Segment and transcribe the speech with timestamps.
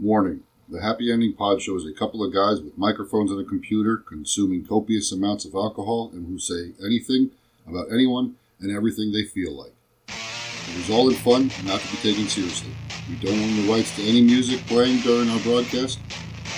[0.00, 3.96] Warning The Happy Ending Pod shows a couple of guys with microphones and a computer
[3.96, 7.32] consuming copious amounts of alcohol and who say anything
[7.66, 9.72] about anyone and everything they feel like.
[10.06, 12.70] It is all in fun and not to be taken seriously.
[13.08, 15.98] We don't own the rights to any music playing during our broadcast.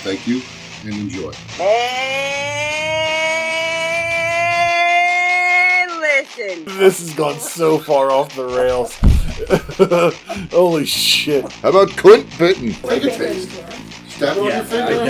[0.03, 0.43] Thank you
[0.85, 1.31] and enjoy.
[1.31, 2.67] Hey,
[5.99, 6.65] listen.
[6.77, 8.99] This has gone so far off the rails.
[10.51, 11.49] Holy shit.
[11.53, 12.73] How about Clint Bitten?
[12.73, 13.49] Take a taste.
[14.09, 15.01] Stab it on your finger.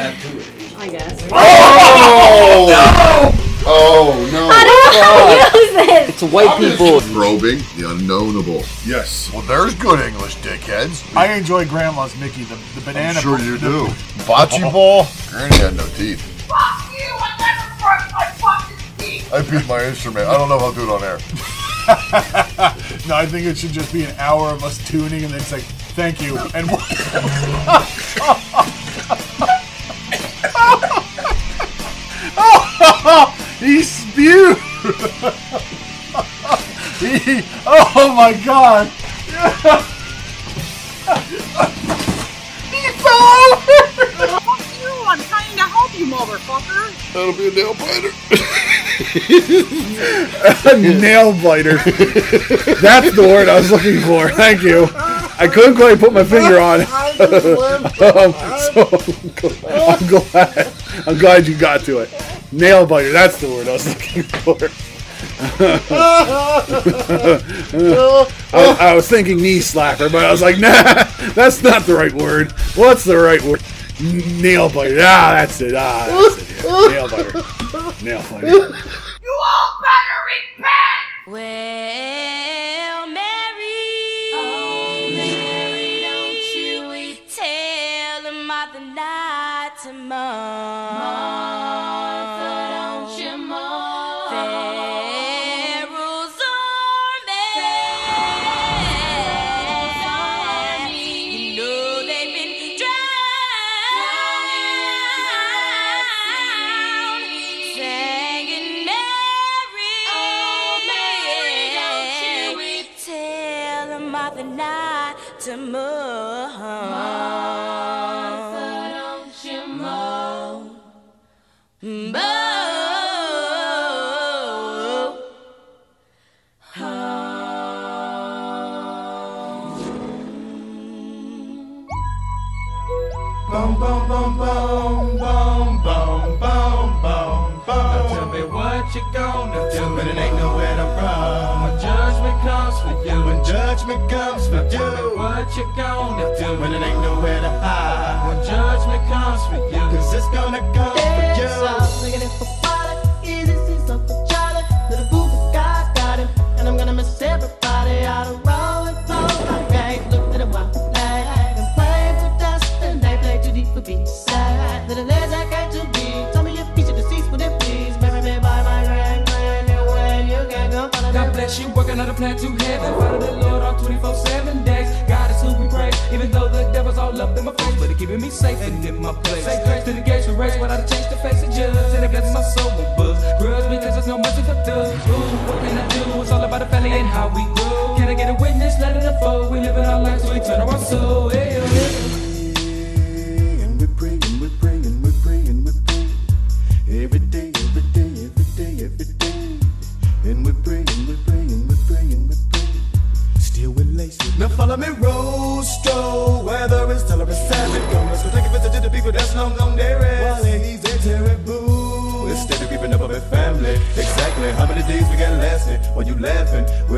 [0.78, 1.28] I guess.
[1.32, 2.66] Oh!
[2.70, 3.42] No!
[3.64, 4.50] Oh, no.
[4.50, 6.10] Who knows oh, this?
[6.10, 7.02] It's white people.
[7.14, 8.64] Probing the unknowable.
[8.86, 9.32] Yes.
[9.32, 11.16] Well, there's good English, dickheads.
[11.16, 13.20] I enjoy Grandma's Mickey, the, the banana.
[13.20, 13.88] I'm sure you do.
[14.26, 14.72] Bocce oh.
[14.72, 15.08] ball?
[15.30, 16.22] Granny had no teeth.
[16.48, 17.14] Fuck you!
[17.14, 19.34] I never brushed my fucking teeth.
[19.34, 20.28] I beat my instrument.
[20.28, 21.20] I don't know if I'll do it on air.
[23.08, 25.52] No, I think it should just be an hour of us tuning and then it's
[25.52, 25.64] like,
[25.96, 26.38] thank you.
[26.54, 26.82] And what
[33.60, 34.58] he spewed.
[37.00, 38.86] he, oh my god.
[42.70, 43.81] he fell
[45.92, 47.14] trying help you, motherfucker.
[47.14, 48.12] That'll be a nail biter.
[50.72, 51.78] A nail biter.
[52.82, 54.30] That's the word I was looking for.
[54.30, 54.88] Thank you.
[54.94, 56.88] I couldn't quite put my finger on it.
[58.02, 58.34] Um,
[58.74, 58.88] so
[59.70, 60.74] I'm glad.
[61.06, 62.10] I'm glad you got to it.
[62.52, 63.12] Nail biter.
[63.12, 64.58] That's the word I was looking for.
[68.54, 72.14] I, I was thinking knee slapper, but I was like, nah, that's not the right
[72.14, 72.52] word.
[72.76, 73.62] What's the right word?
[74.02, 74.98] N- Nail biter.
[75.00, 75.76] Ah, that's it.
[75.76, 76.66] Ah, that's it.
[76.66, 76.88] Yeah.
[76.92, 77.32] Nail biter.
[78.04, 78.48] Nail biter.
[78.48, 81.06] You all better repent.
[81.28, 89.94] Well, Mary, oh, Mary, don't you tell the mother not to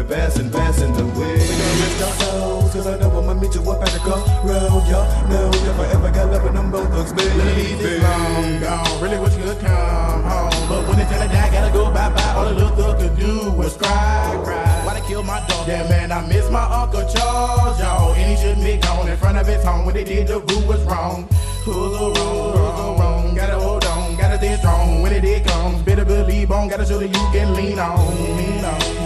[0.03, 1.35] we're passing, the way.
[1.35, 4.87] Rest our souls, cause I know I'ma meet you up at the crossroad.
[4.87, 7.99] Y'all know if I ever got love with them both thugs, baby.
[7.99, 9.01] long gone.
[9.01, 10.51] Really wish you could come home.
[10.69, 12.33] But when it's time to die, gotta go bye bye.
[12.35, 14.81] All the little thug could do was cry, cry.
[14.85, 15.67] Why they kill my dog?
[15.67, 18.13] Yeah, man, I miss my Uncle Charles, y'all.
[18.13, 19.85] And he shouldn't be gone in front of his home.
[19.85, 21.27] When they did, the rule was wrong.
[21.63, 22.51] Who's the wrong?
[22.51, 23.35] Who's the wrong?
[23.35, 25.01] Gotta hold on, gotta stay strong.
[25.01, 26.67] When it did comes, better believe on.
[26.67, 27.97] Gotta show that you can lean on,
[28.37, 29.02] lean on.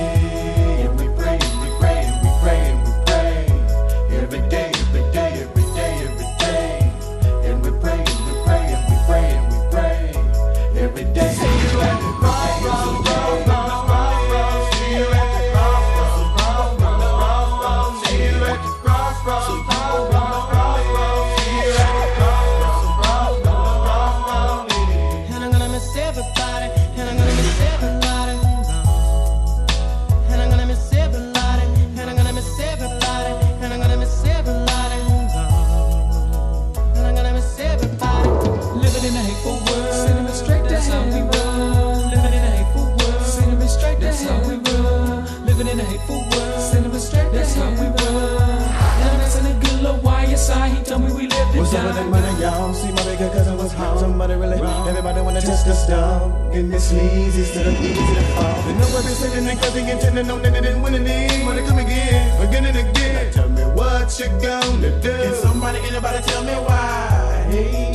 [54.88, 56.32] Everybody wanna test the stuff.
[56.52, 58.70] Getting this sleazy instead of easy to the fall.
[58.70, 61.44] And nobody sitting there cause they intending on that they didn't win any.
[61.46, 63.16] Wanna come again, again and again.
[63.16, 65.12] Now tell me what you gonna do.
[65.12, 67.48] Can somebody, anybody tell me why?
[67.52, 67.92] Hey,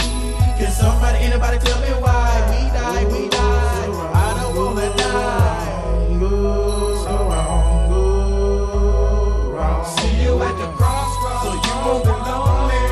[0.59, 2.29] can somebody, anybody tell me why?
[2.51, 3.89] We die, we die.
[4.13, 5.61] I don't wanna die.
[7.05, 8.03] So wrong, go
[9.55, 9.85] wrong.
[9.97, 12.92] See you at the crossroads, so you won't be lonely.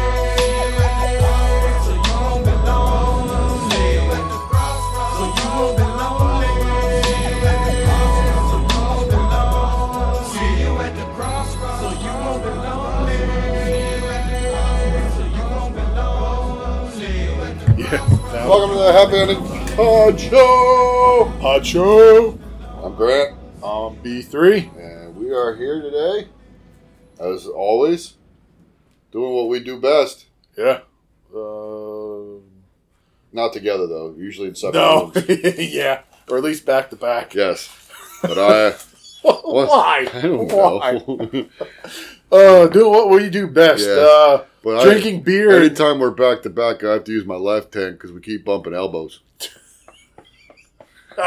[17.90, 18.46] Yeah.
[18.46, 21.32] Welcome to the Happy Ending Pod Show.
[21.40, 22.38] Pod show.
[22.84, 24.76] I'm Grant, I'm B3.
[24.78, 26.28] and we are here today,
[27.19, 28.14] as always,
[29.10, 30.26] doing what we do best.
[30.56, 30.82] Yeah.
[31.34, 32.38] Uh,
[33.32, 34.14] Not together though.
[34.16, 35.10] Usually in separate no.
[35.12, 35.58] rooms.
[35.58, 36.02] yeah.
[36.28, 37.34] Or at least back to back.
[37.34, 37.90] Yes,
[38.22, 38.70] but I.
[39.22, 40.08] Why?
[40.14, 40.92] I don't Why?
[40.92, 41.48] know.
[42.32, 43.88] Uh, doing what will you do best.
[43.88, 45.50] Uh, But I- drinking beer.
[45.56, 48.44] Anytime we're back to back, I have to use my left hand because we keep
[48.44, 49.20] bumping elbows.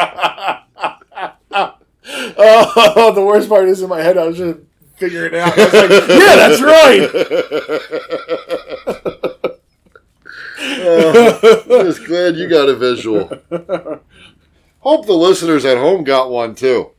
[2.36, 4.18] oh, the worst part is in my head.
[4.18, 4.60] I was just
[4.98, 5.58] figuring it out.
[5.58, 7.10] I was like, yeah, that's right.
[10.60, 13.28] Uh, just glad you got a visual.
[14.80, 16.92] Hope the listeners at home got one too.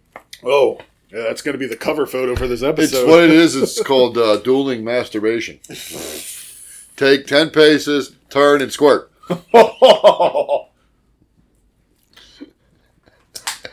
[0.43, 0.79] Oh,
[1.15, 3.03] yeah, that's going to be the cover photo for this episode.
[3.03, 3.55] It's what it is.
[3.63, 5.61] It's called uh, dueling masturbation.
[6.97, 9.13] Take ten paces, turn, and squirt.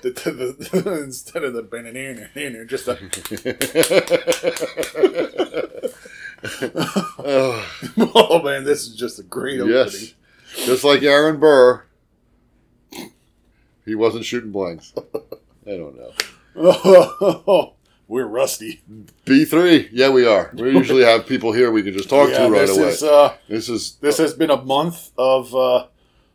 [0.04, 2.98] Instead of the banana, just a,
[8.16, 9.78] oh man, this is just a great opening.
[9.78, 10.14] yes,
[10.66, 11.84] just like Aaron Burr.
[13.86, 14.94] He wasn't shooting blanks.
[14.98, 16.12] I don't know.
[18.08, 18.82] We're rusty.
[19.26, 20.52] B three, yeah, we are.
[20.54, 22.88] We usually have people here we can just talk Yeah, to right this away.
[22.90, 25.86] is uh, this is this has been a month of uh,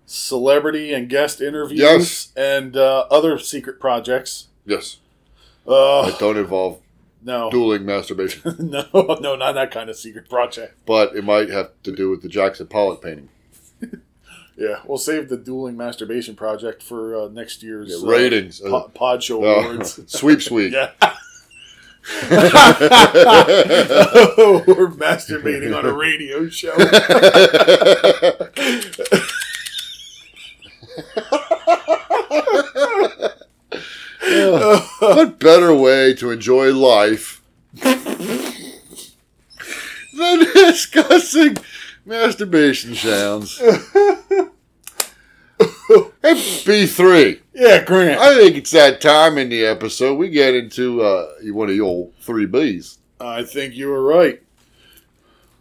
[0.06, 2.32] celebrity and guest interviews Yes.
[2.36, 4.48] and uh, other secret projects.
[4.64, 4.98] yes.
[5.68, 6.80] Uh, That don't involve
[7.22, 8.40] no, dueling masturbation,
[8.70, 8.86] no,
[9.20, 10.78] no, not that kind of secret project.
[10.86, 13.28] but it might have to do with the Jackson Pollock painting.
[14.56, 18.60] Yeah, we'll save the dueling masturbation project for uh, next year's Yeah, uh, ratings.
[18.60, 20.00] po- pod show Uh, awards.
[20.18, 20.72] sweep sweep.
[20.72, 20.90] Yeah.
[22.30, 22.38] We're
[24.92, 26.72] masturbating on a radio show.
[35.00, 37.42] what better way to enjoy life
[37.82, 37.98] than
[40.54, 41.56] discussing
[42.06, 43.58] masturbation sounds?
[43.58, 43.68] hey,
[45.58, 47.40] B3.
[47.54, 48.20] Yeah, Grant.
[48.20, 52.10] I think it's that time in the episode we get into uh, one of your
[52.20, 52.98] three Bs.
[53.20, 54.42] I think you were right.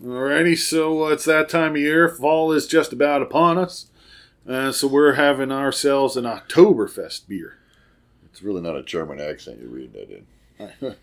[0.03, 2.09] Alrighty, so uh, it's that time of year.
[2.09, 3.87] Fall is just about upon us.
[4.47, 7.57] Uh, so we're having ourselves an Oktoberfest beer.
[8.25, 10.11] It's really not a German accent you're reading that
[10.89, 10.95] in.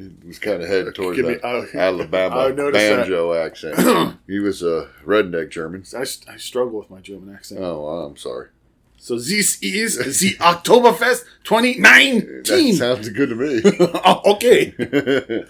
[0.00, 2.96] It was kind of heading towards me- that I- Alabama I noticed that.
[3.00, 4.16] banjo accent.
[4.26, 5.84] he was a redneck German.
[5.96, 7.60] I, I struggle with my German accent.
[7.60, 8.48] Oh, I'm sorry.
[8.96, 12.42] So this is the Oktoberfest 2019.
[12.44, 13.62] That sounds good to me.
[14.04, 14.74] Oh, okay.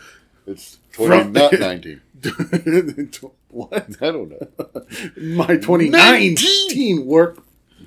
[0.47, 2.00] it's 20, not 19.
[3.49, 3.73] what?
[4.00, 4.49] I don't know.
[5.16, 7.42] My 2019 work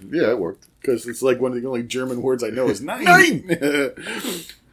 [0.09, 0.67] Yeah, it worked.
[0.81, 3.45] because it's like one of the only German words I know is nine.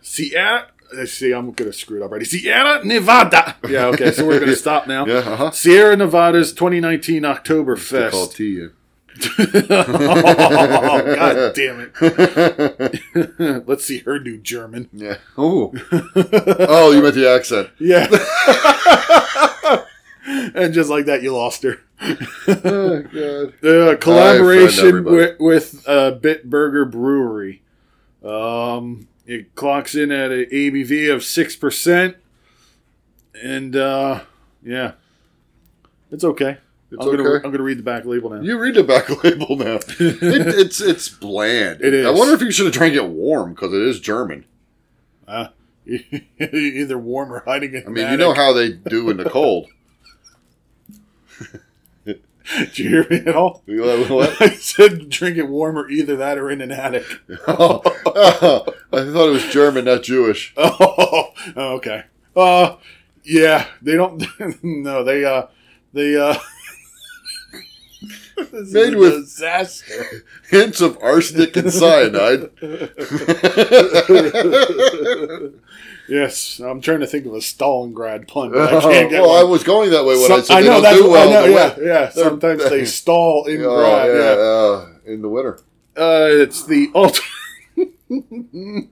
[0.02, 0.68] Sierra.
[0.94, 2.24] Let's see, I'm gonna screw it up already.
[2.24, 3.56] Sierra Nevada.
[3.68, 5.06] Yeah, okay, so we're gonna stop now.
[5.06, 5.50] Yeah, uh-huh.
[5.52, 8.38] Sierra Nevada's 2019 Call Oktoberfest.
[8.38, 8.72] You.
[9.38, 13.66] oh, God damn it.
[13.68, 14.88] Let's see her do German.
[14.92, 15.18] Yeah.
[15.36, 15.72] Oh.
[15.92, 17.70] oh, you meant the accent.
[17.78, 18.06] Yeah.
[20.54, 21.80] and just like that, you lost her.
[22.02, 23.64] Oh, God.
[23.64, 27.62] Uh, collaboration with, with uh, Bitburger Brewery.
[28.22, 32.16] Um, it clocks in at an ABV of 6%.
[33.40, 34.22] And, uh,
[34.60, 34.92] yeah.
[36.10, 36.58] It's okay.
[36.90, 37.36] It's I'm Gonna, okay.
[37.36, 38.40] I'm going to read the back label now.
[38.40, 39.78] You read the back label now.
[40.00, 41.80] It, it's it's bland.
[41.80, 42.06] It is.
[42.06, 44.44] I wonder if you should have drank it warm because it is German.
[45.28, 45.48] Uh,
[45.86, 49.68] either warm or hiding in I mean, you know how they do in the cold.
[52.58, 53.62] Did you hear me at all?
[53.66, 54.36] What?
[54.42, 57.04] I said drink it warm or either that or in an attic.
[57.46, 60.52] Oh, oh, I thought it was German, not Jewish.
[60.56, 62.04] Oh, okay.
[62.34, 62.76] Uh,
[63.22, 64.24] yeah, they don't.
[64.62, 65.46] no, they uh,
[65.92, 66.34] they uh,
[68.52, 70.24] Made with- disaster.
[70.48, 72.50] Hints of arsenic and cyanide.
[76.10, 79.44] Yes, I'm trying to think of a Stalingrad pun, but I can't get well, I
[79.44, 81.28] was going that way when I said they know that's do well.
[81.28, 82.08] I know, yeah, yeah.
[82.10, 84.08] Sometimes they stall in Oh, grad.
[84.08, 85.60] yeah, Yeah, yeah, in the winter.
[85.96, 87.28] Uh, it's the ultimate.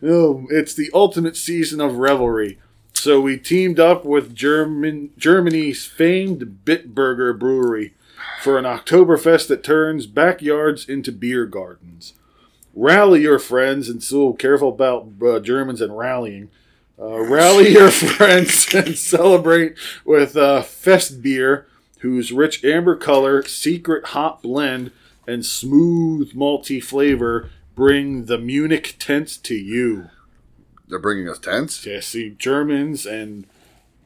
[0.00, 2.58] no, it's the ultimate season of revelry.
[2.92, 7.94] So we teamed up with German Germany's famed Bitburger Brewery
[8.42, 12.14] for an Oktoberfest that turns backyards into beer gardens.
[12.80, 16.48] Rally your friends, and so careful about uh, Germans and rallying.
[16.96, 21.66] Uh, rally your friends and celebrate with uh, Fest beer,
[22.02, 24.92] whose rich amber color, secret hop blend,
[25.26, 30.10] and smooth malty flavor bring the Munich tents to you.
[30.86, 31.84] They're bringing us tents.
[31.84, 33.46] Yeah, see Germans and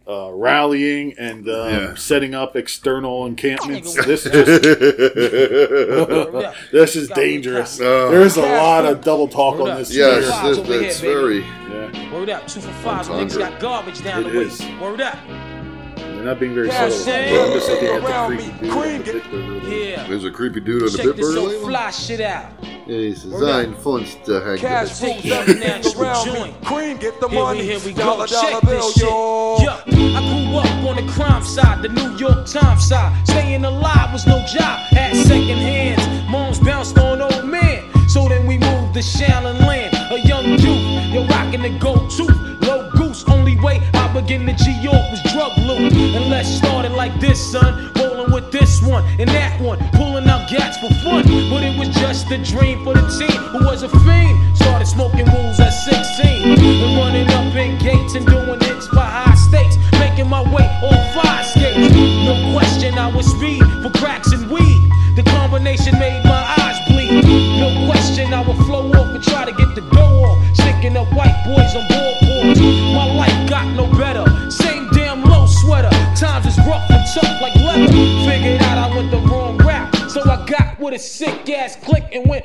[0.09, 1.95] uh, rallying and um, Yeah.
[1.95, 3.95] setting up external encampments.
[4.05, 4.63] This is just,
[6.73, 7.81] this is dangerous.
[7.81, 9.95] Uh, There's a lot of double talk on this.
[9.95, 11.41] yes, this, over it's very.
[11.41, 13.07] Yeah, Word up, two for five.
[13.09, 14.45] That's Niggas got garbage down It the way.
[14.47, 14.61] is.
[14.81, 15.19] Word up.
[16.23, 17.05] They're not being very Yeah, subtle.
[17.05, 17.41] Shane.
[17.41, 19.91] I'm just looking at the creepy dude cream with the Bitburger.
[19.97, 20.07] Yeah.
[20.09, 21.69] There's a creepy dude on the Check this Bitburger label.
[21.69, 22.47] fly shit out.
[22.63, 26.35] Yeah, he's designed funds to hang Cash the Take rules your everything natural around me.
[26.35, 26.65] joint.
[26.65, 27.63] Cream, get the Here we, money.
[27.63, 28.05] here we go.
[28.05, 29.03] dollar, dollar Check bill, this shit.
[29.05, 29.57] yo.
[29.63, 29.73] Yo,
[30.17, 33.27] I grew up on the crime side, the New York Times side.
[33.29, 34.79] Staying alive was no job.
[34.91, 36.31] Had second hands.
[36.31, 37.85] Moms bounced on old man.
[38.09, 39.95] So then we moved to Shallon Land.
[40.13, 42.11] A young youth, you're rocking the gold
[44.33, 45.93] I begin to G York was drug loot.
[45.93, 47.93] And let's start it like this, son.
[47.97, 49.79] Rolling with this one and that one.
[49.93, 51.25] Pulling out gats for fun.
[51.51, 54.57] But it was just a dream for the team who was a fiend.
[54.57, 56.59] Started smoking rules at 16.
[56.59, 59.77] And running up in gates and doing hits by high stakes.
[60.01, 61.95] Making my way on five skates.
[62.25, 64.32] No question I was speed for cracks
[81.73, 82.45] ass click and went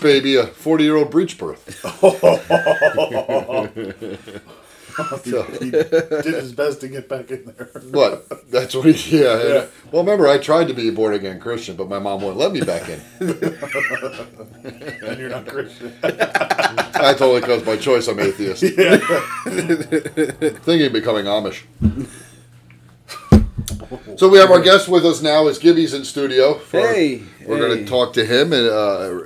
[0.00, 1.82] breech baby, a 40 year old breech birth.
[5.24, 7.70] he did his best to get back in there.
[7.90, 8.50] What?
[8.50, 9.18] That's what he.
[9.22, 9.42] Yeah.
[9.42, 9.66] Yeah.
[9.92, 12.52] Well, remember, I tried to be a born again Christian, but my mom wouldn't let
[12.52, 13.00] me back in.
[15.08, 15.92] And you're not Christian.
[16.02, 18.62] That's only because by choice I'm atheist.
[18.62, 18.82] Thinking
[20.86, 21.62] of becoming Amish.
[24.18, 25.46] So we have our guest with us now.
[25.46, 26.54] Is Gibby's in studio?
[26.54, 28.52] for- Hey, we're going to talk to him.
[28.52, 29.20] And uh,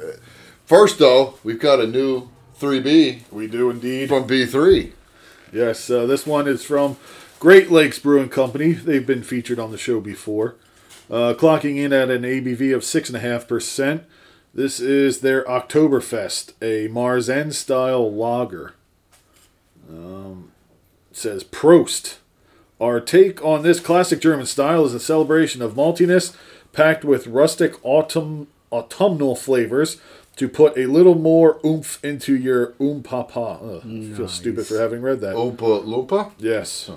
[0.72, 4.08] first, though, we've got a new 3B We do indeed.
[4.08, 4.92] from B3.
[5.52, 6.96] Yes, uh, this one is from
[7.38, 8.72] Great Lakes Brewing Company.
[8.72, 10.56] They've been featured on the show before.
[11.10, 14.04] Uh, clocking in at an ABV of 6.5%.
[14.54, 18.72] This is their Oktoberfest, a Marzen style lager.
[19.90, 20.52] Um,
[21.10, 22.16] it says Prost.
[22.80, 26.34] Our take on this classic German style is a celebration of maltiness
[26.72, 30.00] packed with rustic autumn, autumnal flavors
[30.36, 33.58] to put a little more oomph into your oom papa.
[33.62, 35.34] Ugh, I feel stupid for having read that.
[35.34, 36.32] Oompa Loompa?
[36.38, 36.90] Yes.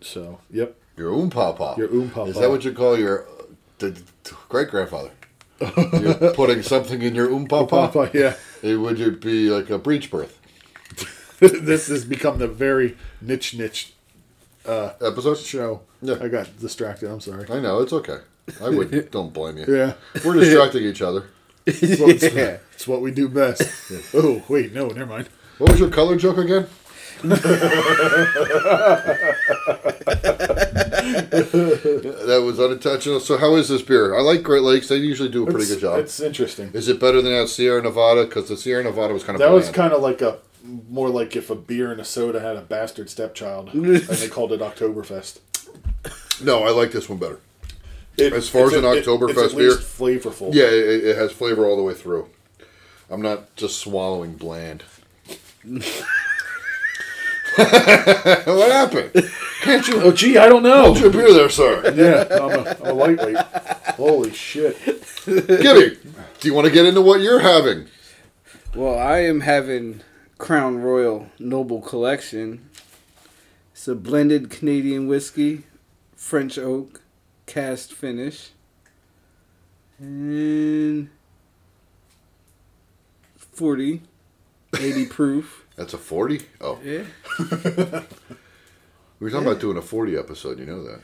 [0.00, 0.76] So, yep.
[0.96, 1.74] Your Oom Papa.
[1.78, 2.30] Your Oom Papa.
[2.30, 3.26] Is that what you call your
[3.80, 3.90] uh,
[4.48, 5.10] great grandfather?
[5.60, 7.88] You're putting something in your Oom Papa?
[7.88, 8.34] Papa, yeah.
[8.62, 10.38] Eh, Would it be like a breech birth
[11.38, 13.94] this has become the very niche niche
[14.64, 15.38] episode?
[15.38, 15.80] show.
[16.00, 16.16] Yeah.
[16.20, 17.10] I got distracted.
[17.10, 17.46] I'm sorry.
[17.50, 18.18] I know, it's okay.
[18.62, 19.66] I would don't blame you.
[19.68, 19.94] Yeah.
[20.24, 21.24] We're distracting each other.
[21.66, 23.62] It's what, it's- it's what we do best.
[24.14, 25.28] Oh, wait, no, never mind.
[25.58, 26.66] What was your color joke again?
[31.52, 33.20] that was unintentional.
[33.20, 34.16] So how is this beer?
[34.16, 34.88] I like Great Lakes.
[34.88, 35.98] They usually do a pretty It's, good job.
[36.00, 36.70] it's interesting.
[36.74, 38.24] Is it better than that Sierra Nevada?
[38.24, 40.38] Because the Sierra Nevada was kind of That was kind of like a
[40.88, 44.52] more like if a beer and a soda had a bastard stepchild and they called
[44.52, 45.40] it Oktoberfest.
[46.42, 47.40] No, I like this one better.
[48.16, 49.70] It- As far it's as an at- it- Oktoberfest it's at beer?
[49.72, 50.54] flavorful.
[50.54, 52.28] Yeah, it, it has flavor all the way through.
[53.10, 54.84] I'm not just swallowing bland.
[57.56, 59.10] what happened?
[59.62, 60.84] Can't you Oh, gee, I don't know.
[60.84, 61.92] hold your beer there, sir?
[61.94, 63.36] Yeah, I'm a, I'm a lightweight.
[63.96, 64.76] Holy shit.
[65.26, 65.98] Gibby,
[66.40, 67.86] do you want to get into what you're having?
[68.74, 70.00] Well, I am having
[70.38, 72.68] Crown Royal Noble Collection.
[73.72, 75.64] It's a blended Canadian whiskey,
[76.16, 77.01] French oak,
[77.46, 78.50] cast finish,
[79.98, 81.08] and
[83.36, 84.02] 40,
[84.78, 85.66] 80 proof.
[85.76, 86.42] That's a 40?
[86.60, 86.78] Oh.
[86.84, 87.04] Yeah.
[89.18, 90.98] We were talking about doing a 40 episode, you know that.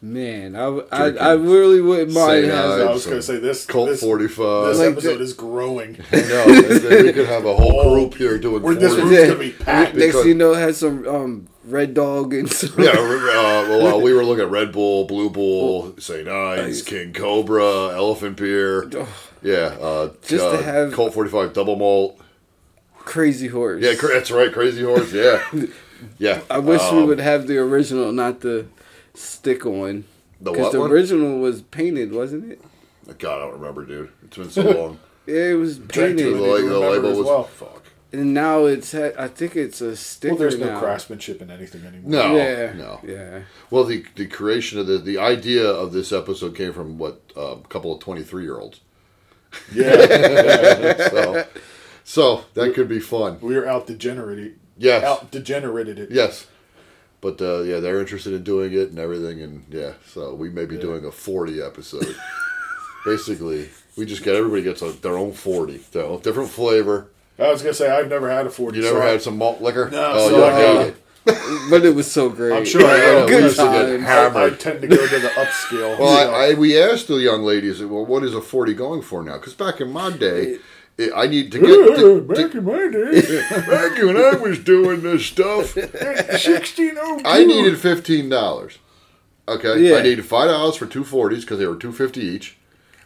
[0.00, 2.50] Man, I I really wouldn't mind Say.
[2.52, 3.66] I was going to say this.
[3.66, 4.66] Colt this, 45.
[4.68, 5.92] This Like episode the- is growing.
[6.12, 8.78] no, we could have a whole Oh, group here doing Where 40.
[8.86, 9.96] this room's going to be packed.
[9.96, 12.80] Next thing you know, it has some um, Red Dog and some.
[12.82, 12.94] Yeah, uh,
[13.82, 16.28] well, we were looking at Red Bull, Blue Bull, St.
[16.28, 18.90] Ives, King Cobra, Elephant Beer.
[19.42, 22.20] Yeah, uh, Just to uh, have- Colt 45 Double Malt.
[22.98, 23.82] Crazy Horse.
[23.82, 25.12] Yeah, cra- that's right, Crazy Horse.
[25.12, 25.42] Yeah,
[26.18, 26.40] yeah.
[26.50, 28.66] I wish we Um, would have the original, not the
[29.12, 30.04] stick on.
[30.40, 30.90] The Because what the one?
[30.90, 32.62] original was painted, wasn't it?
[33.18, 34.10] God, I don't remember, dude.
[34.24, 34.98] It's been so long.
[35.26, 36.34] Yeah, it was Drank the, painted.
[36.40, 36.46] many.
[36.46, 37.44] la- do the label as was well.
[37.44, 37.83] fuck.
[38.18, 40.78] And now it's, I think it's a sticker Well, there's no now.
[40.80, 42.10] craftsmanship in anything anymore.
[42.10, 42.72] No, yeah.
[42.74, 43.00] no.
[43.04, 43.40] Yeah.
[43.70, 47.56] Well, the the creation of the the idea of this episode came from what uh,
[47.56, 48.80] a couple of twenty three year olds.
[49.72, 49.94] Yeah.
[51.10, 51.46] So,
[52.04, 53.38] so that could be fun.
[53.40, 54.58] we are out degenerated.
[54.76, 55.02] Yes.
[55.04, 56.10] Out degenerated it.
[56.10, 56.46] Yes.
[57.20, 60.66] But uh, yeah, they're interested in doing it and everything, and yeah, so we may
[60.66, 62.14] be doing a forty episode.
[63.06, 67.08] Basically, we just get everybody gets a, their own forty, their own different flavor.
[67.38, 68.76] I was going to say, I've never had a 40.
[68.78, 69.90] You never so I- had some malt liquor?
[69.90, 70.96] No, oh, so you I- hate it.
[71.70, 72.52] But it was so great.
[72.52, 74.02] I'm sure I Yeah, had a used good to get time.
[74.02, 74.36] hammered.
[74.52, 75.98] I, I tend to go to the upscale.
[75.98, 76.34] Well.
[76.34, 79.38] I, I we asked the young ladies, well, what is a forty going for now?
[79.38, 80.58] Because back in my day,
[81.16, 84.58] I need to get Yeah, to, back to- in my day, back when I was
[84.58, 85.74] doing this stuff.
[85.76, 87.22] 1602.
[87.26, 88.78] I needed fifteen dollars.
[89.48, 89.96] Okay, Yeah.
[89.96, 92.58] I needed five dollars for two forties because they were two fifty each,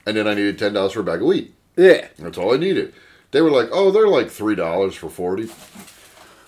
[0.06, 1.54] and then I needed ten dollars for a bag of wheat.
[1.76, 2.08] Yeah.
[2.18, 2.92] That's all I needed.
[3.30, 5.48] They were like, "Oh, they're like three dollars for 40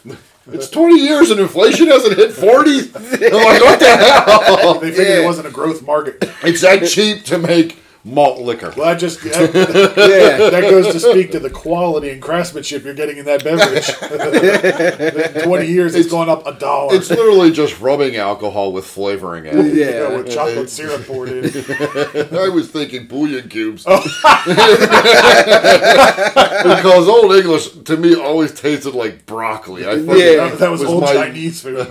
[0.52, 2.78] It's twenty years and inflation hasn't hit forty.
[2.94, 4.74] I'm like, what the hell?
[4.80, 5.22] They figured Yeah.
[5.22, 6.16] it wasn't a growth market.
[6.42, 8.72] It's that cheap to make malt liquor.
[8.76, 9.52] Well, I just that,
[9.96, 10.50] Yeah.
[10.50, 13.88] that goes to speak to the quality and craftsmanship you're getting in that beverage.
[15.36, 16.94] in Twenty years, it's gone up a dollar.
[16.94, 19.74] It's literally just rubbing alcohol with flavoring in it.
[19.74, 19.90] Yeah.
[19.90, 21.44] Yeah, with chocolate syrup poured in.
[22.36, 23.84] I was thinking bouillon cubes.
[23.86, 24.00] Oh.
[26.62, 29.84] because Old English to me always tasted like broccoli.
[29.86, 30.48] I Yeah.
[30.48, 31.86] That, that was, old my- Chinese food.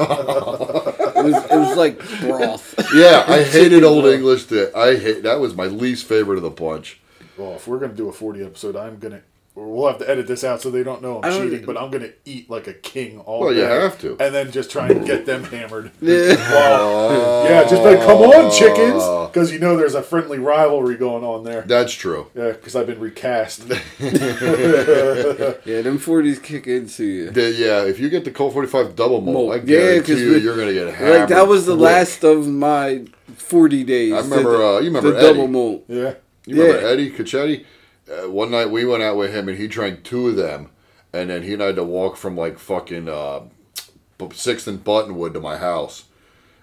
[1.19, 2.75] It was, it was like broth.
[2.93, 4.45] Yeah, I hated Old English.
[4.45, 6.99] To, I hate that was my least favorite of the bunch.
[7.38, 9.21] well, if we're gonna do a forty episode, I'm gonna.
[9.60, 11.65] Or We'll have to edit this out so they don't know I I'm don't- cheating,
[11.65, 13.58] but I'm gonna eat like a king all Well, day.
[13.60, 14.17] you have to.
[14.19, 15.91] and then just try and get them hammered.
[16.02, 16.36] Yeah.
[16.54, 17.43] Wow.
[17.43, 21.43] yeah, just like come on, chickens, because you know there's a friendly rivalry going on
[21.43, 21.62] there.
[21.62, 22.28] That's true.
[22.36, 23.62] Yeah, because I've been recast.
[24.00, 27.30] Yeah, them 40s kick into you.
[27.32, 29.52] The- yeah, if you get the Colt 45 double malt, Malt.
[29.52, 31.19] I Yeah, guarantee 'cause you, we- you're gonna get hammered.
[31.22, 31.84] Like, that was the quick.
[31.86, 33.04] last of my
[33.36, 34.13] 40 days.
[34.13, 35.28] I remember, The- uh, you remember the Eddie.
[35.28, 35.84] double malt.
[35.88, 36.13] yeah.
[36.45, 36.88] You remember Yeah.
[36.89, 37.65] Eddie Cachetti?
[38.10, 40.69] Uh, one night we went out with him and he drank two of them,
[41.13, 43.41] and then he and I had to walk from like fucking uh,
[44.34, 46.06] Sixth and Buttonwood to my house.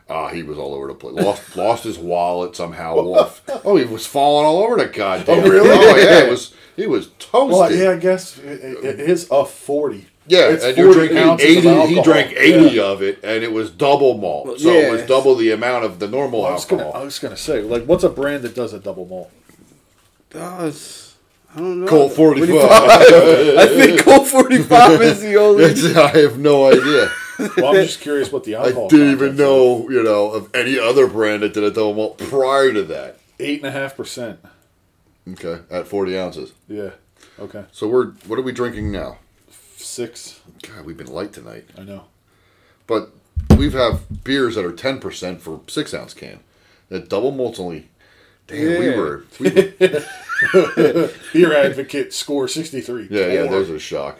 [0.08, 1.14] Ah, he was all over the place.
[1.14, 2.94] Lost lost his wallet somehow.
[2.98, 3.42] Off.
[3.64, 5.40] Oh, he was falling all over the goddamn.
[5.44, 5.68] Oh, really?
[5.70, 6.54] Oh yeah, it was.
[6.76, 7.58] He was toasted.
[7.58, 10.06] Well, yeah, I guess it, it is a forty.
[10.28, 11.94] Yeah, It's and you're drinking ounces of eighty.
[11.94, 12.82] He drank eighty Yeah.
[12.86, 16.08] of it, and it was double malt, so it was double the amount of the
[16.08, 17.00] normal I was gonna, alcohol.
[17.02, 19.30] I was gonna say, like, what's a brand that does a double malt?
[20.30, 21.05] Does it's-
[21.56, 21.86] I don't know.
[21.86, 22.70] Colt forty five.
[22.70, 25.64] I think Colt 45 is the only.
[25.94, 27.10] I have no idea.
[27.58, 28.86] Well, I'm just curious what the alcohol.
[28.86, 31.92] I didn't even content's know, you know, of any other brand that did a double
[31.92, 33.18] malt prior to that.
[33.38, 34.40] eight and a half percent.
[35.30, 36.54] Okay, at forty ounces.
[36.66, 36.92] Yeah.
[37.38, 37.64] Okay.
[37.72, 39.18] So we're what are we drinking now?
[39.76, 40.40] Six.
[40.62, 41.66] God, we've been light tonight.
[41.76, 42.04] I know.
[42.86, 43.10] But
[43.58, 46.40] we've have beers that are ten percent for six ounce can.
[46.88, 47.88] That double malt's only.
[48.46, 49.24] Damn, we were.
[49.40, 49.50] We
[50.82, 53.08] were Beer Advocate score sixty three.
[53.10, 53.42] yeah, yeah.
[53.46, 54.18] There's a shock.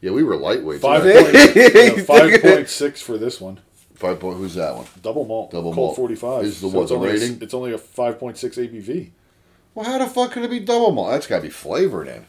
[0.00, 0.80] Yeah, we were lightweight.
[0.80, 1.94] Five tonight.
[2.06, 3.60] point five point six for this one.
[3.94, 4.36] Five point.
[4.38, 4.86] Who's that one?
[5.00, 5.52] Double malt.
[5.52, 5.96] Double Colt malt.
[5.96, 6.44] forty five.
[6.44, 7.38] Is the what, it's the only a- rating?
[7.40, 9.10] it's only a five point six ABV.
[9.76, 11.10] Well, how the fuck could it be double malt?
[11.12, 12.26] That's got to be flavored in.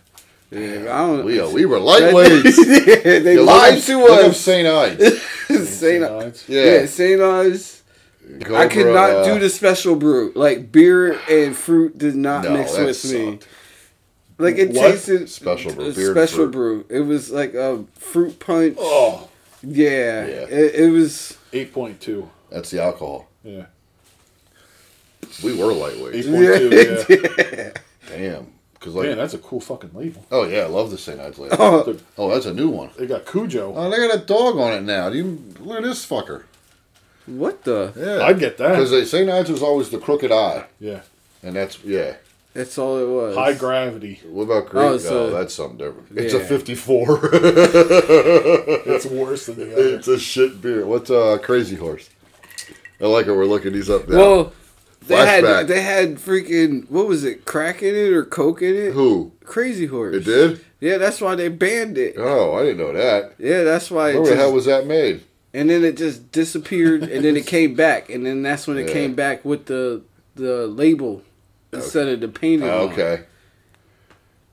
[0.51, 2.57] Yeah, I don't We, uh, we were lightweights.
[2.85, 4.39] yeah, they Yeah, look lied up- to look up us.
[4.39, 4.67] St.
[4.67, 5.21] Ides.
[5.69, 6.47] Saint, Nice.
[6.47, 6.63] Yeah.
[6.63, 7.21] yeah, Saint
[8.33, 8.43] Ives.
[8.43, 10.31] Go I could not uh, do the special brew.
[10.35, 13.31] Like beer and fruit did not No, mix that with me.
[13.33, 13.47] sucked.
[14.37, 14.91] Like it What?
[14.91, 16.85] tasted Special brew, beer special brew.
[16.89, 18.75] It was like a fruit punch.
[18.79, 19.29] Oh,
[19.61, 20.33] Yeah, Yeah.
[20.49, 21.37] It, it was.
[21.53, 22.29] eight point two.
[22.49, 23.27] That's the alcohol.
[23.43, 23.65] Yeah.
[25.43, 26.15] We were lightweight.
[26.15, 27.45] Eight point two.
[27.57, 27.71] Yeah.
[28.09, 28.47] Damn.
[28.79, 30.23] Cause like, Man, that's a cool fucking label.
[30.31, 31.19] oh yeah, I love the St.
[31.19, 31.55] Ides label.
[31.59, 32.91] Oh, Oh, that's a new one.
[32.99, 33.73] They got Cujo.
[33.75, 35.09] Oh, they got a dog on it now.
[35.09, 36.43] Do you look at this fucker?
[37.27, 37.93] What the?
[37.95, 38.71] Yeah, I'd get that.
[38.79, 39.29] because St.
[39.29, 41.01] Ides was always the crooked eye, Yeah.
[41.43, 42.15] and that's yeah.
[42.53, 43.35] That's all it was.
[43.35, 44.21] High gravity.
[44.25, 44.81] What about Greek?
[44.83, 46.07] Oh, Oh, so- that's something different.
[46.17, 47.19] It's a 54.
[48.87, 49.95] It's worse than the other.
[49.97, 50.85] it's a shit beer.
[50.85, 52.09] What's uh Crazy Horse?
[53.01, 53.33] I like it.
[53.33, 54.17] We're looking these up now.
[54.17, 54.53] Well,
[55.07, 55.57] they Flashback.
[55.57, 57.43] had they had freaking what was it?
[57.45, 58.93] Crack in it or coke in it?
[58.93, 59.33] Who?
[59.43, 60.15] Crazy Horse.
[60.15, 60.65] It did?
[60.79, 62.15] Yeah, that's why they banned it.
[62.17, 63.33] Oh, I didn't know that.
[63.37, 64.11] Yeah, that's why.
[64.11, 65.23] It Where the hell was that made?
[65.55, 68.87] And then it just disappeared, and then it came back, and then that's when it
[68.87, 68.93] Yeah.
[68.93, 70.01] came back with the
[70.35, 71.21] the label
[71.71, 72.67] instead of the painting.
[72.69, 72.93] Ah, oh, one.
[72.93, 73.23] okay.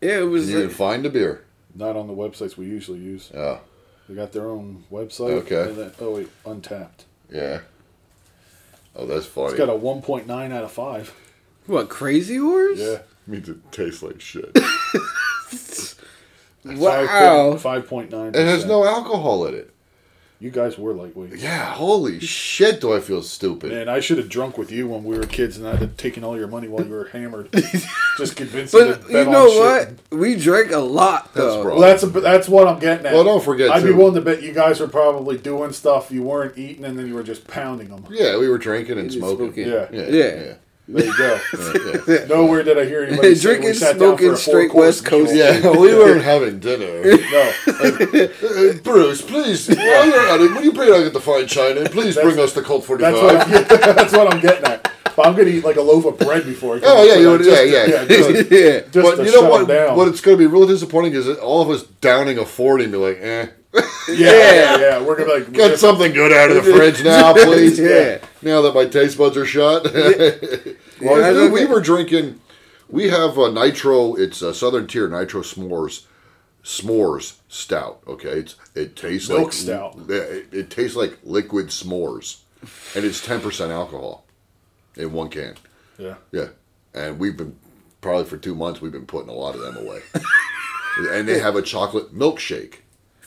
[0.00, 0.48] Yeah, it was.
[0.48, 1.44] You didn't like- find the beer.
[1.74, 3.30] Not on the websites we usually use.
[3.34, 3.60] Oh,
[4.08, 5.30] They got their own website.
[5.42, 5.62] Okay.
[5.70, 7.06] And then, oh wait, Untapped.
[7.30, 7.60] yeah.
[8.94, 9.48] Oh, that's funny.
[9.48, 11.14] It's got a 1.9 out of five.
[11.66, 12.78] what Crazy Horse?
[12.78, 12.98] Yeah.
[13.26, 14.54] means it tastes like shit.
[16.64, 17.56] Wow.
[17.56, 18.28] Five point nine.
[18.34, 19.71] it has no alcohol in it.
[20.42, 21.36] You guys were lightweight.
[21.36, 23.70] Yeah, holy shit, do I feel stupid.
[23.70, 26.24] Man, I should have drunk with you when we were kids, and I'd have taken
[26.24, 27.48] all your money while you were hammered.
[28.18, 29.88] Just convinced you to But bet you know on what?
[29.88, 29.98] shit.
[30.18, 31.62] We drank a lot That's though.
[31.62, 31.78] wrong.
[31.78, 33.12] Well, that's a, that's what I'm getting at.
[33.14, 36.10] Well, don't forget, I'd be too- willing to bet you guys were probably doing stuff
[36.10, 38.04] you weren't eating, and then you were just pounding them.
[38.10, 39.52] Yeah, we were drinking and You smoking.
[39.54, 39.68] smoking.
[39.68, 39.86] Yeah.
[39.92, 40.08] Yeah.
[40.08, 40.54] Yeah.
[40.88, 40.94] Yeah.
[41.00, 41.40] There you go.
[42.08, 42.24] yeah, yeah.
[42.28, 45.04] Nowhere did I hear anybody say Drinking, we sat down for smoking, a straight West
[45.04, 45.32] Coast.
[45.32, 45.54] meal.
[45.62, 47.02] Yeah, we weren't having dinner.
[47.32, 51.80] No, Uh, Bruce, please, while you're at it, will you bring out the fine china
[51.80, 53.14] and please bring us the Colt 45?
[53.14, 54.90] that's what I'm, that's what I'm getting at.
[55.14, 56.76] But I'm gonna eat like a loaf of bread before.
[56.76, 58.04] I come Oh, yeah, you with would- that, yeah, yeah.
[58.06, 58.80] just, yeah.
[58.80, 59.60] just but to you know shut what?
[59.62, 59.96] 'em down.
[59.96, 62.84] What it's going to be real disappointing is that all of us downing a 40
[62.84, 63.46] and be like, eh.
[64.08, 65.02] yeah, yeah.
[65.02, 67.78] We're gonna like, Get something good out of the fridge now, please.
[67.78, 68.18] Yeah.
[68.42, 69.84] Now that my taste buds are shut.
[71.00, 72.40] well, dude, we were drinking.
[72.88, 74.14] We have a nitro.
[74.14, 76.04] It's a Southern Tier Nitro S'mores.
[76.62, 78.02] S'mores stout.
[78.06, 79.96] Okay, it's it tastes Milk like stout.
[80.08, 82.40] It, it tastes like liquid s'mores,
[82.94, 84.26] and it's ten percent alcohol
[84.96, 85.56] in one can.
[85.98, 86.16] yeah.
[86.30, 86.48] Yeah,
[86.94, 87.56] and we've been
[88.00, 90.00] probably for two months we've been putting a lot of them away.
[91.10, 92.74] and they have a chocolate milkshake,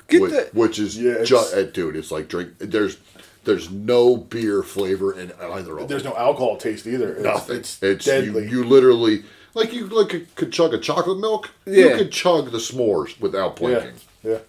[0.08, 1.96] Get which, that- which is Yeah, it's- just eh, dude.
[1.96, 2.52] It's like drink.
[2.60, 2.98] There's
[3.44, 5.88] there's no beer flavor in either of them.
[5.88, 7.13] There's no alcohol taste either.
[7.13, 7.56] It's, Nothing.
[7.58, 8.50] It's, It's, you, deadly.
[8.50, 11.52] you literally like you like could, could chug a chocolate milk.
[11.65, 11.86] Yeah.
[11.86, 13.94] You could chug the s'mores without blinking.
[14.24, 14.39] yeah.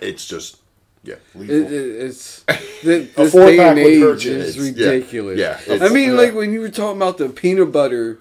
[0.00, 0.58] It's just
[1.02, 1.16] yeah.
[1.38, 2.44] It, it, it's
[2.82, 5.38] th- A this day and age is It's- yeah, ridiculous.
[5.38, 6.16] yeah, I mean, yeah.
[6.16, 8.18] like when you were talking about the peanut butter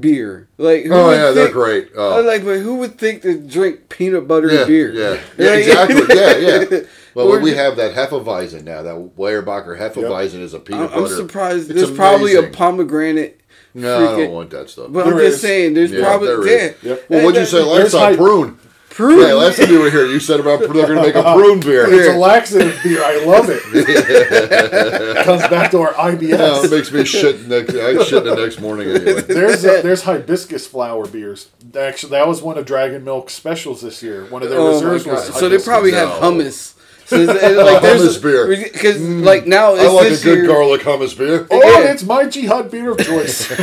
[0.00, 1.88] beer, like who Oh would yeah, they're think- great.
[1.94, 2.16] I Oh.
[2.18, 4.92] was like, but who would think to drink peanut butter yeah, beer?
[4.92, 6.16] Yeah, yeah, Like- exactly.
[6.16, 6.36] Yeah,
[6.78, 6.80] yeah.
[7.14, 8.80] Well, Or we ju- have that Hefeweizen now.
[8.82, 11.70] That Weyerbacher Hefeweizen is a peanut I'm, I'm surprised.
[11.70, 13.40] It's There's probably a pomegranate.
[13.74, 14.86] No, I don't want that stuff.
[14.90, 16.72] But I'm There just saying, there's Yeah, probably there yeah.
[16.82, 17.04] Yep.
[17.10, 18.00] Well, what'd you say last There's time?
[18.02, 18.16] hype.
[18.18, 18.58] Prune.
[18.94, 19.26] Prune.
[19.26, 21.60] Yeah, last time you were here, you said about they're going to make a prune
[21.60, 21.86] beer.
[21.88, 23.02] It's a laxative beer.
[23.02, 23.62] I love it.
[25.24, 26.22] Comes back to our IBS.
[26.42, 27.46] Yeah, it makes me shit.
[27.48, 29.20] Next, I shit the next morning anyway.
[29.22, 31.48] There's uh, there's hibiscus flower beers.
[31.78, 34.24] Actually, that was one of Dragon Milk's specials this year.
[34.26, 35.12] One of their Oh reserves god!
[35.12, 35.64] was So they hibiscus.
[35.66, 36.20] probably have No.
[36.30, 36.74] hummus.
[37.06, 38.46] So it's, it's like there's Hummus beer.
[38.72, 40.46] because like now it's I like a good year.
[40.46, 41.46] garlic hummus beer.
[41.50, 41.90] Oh, Yeah.
[41.92, 43.50] it's my jihad beer of choice.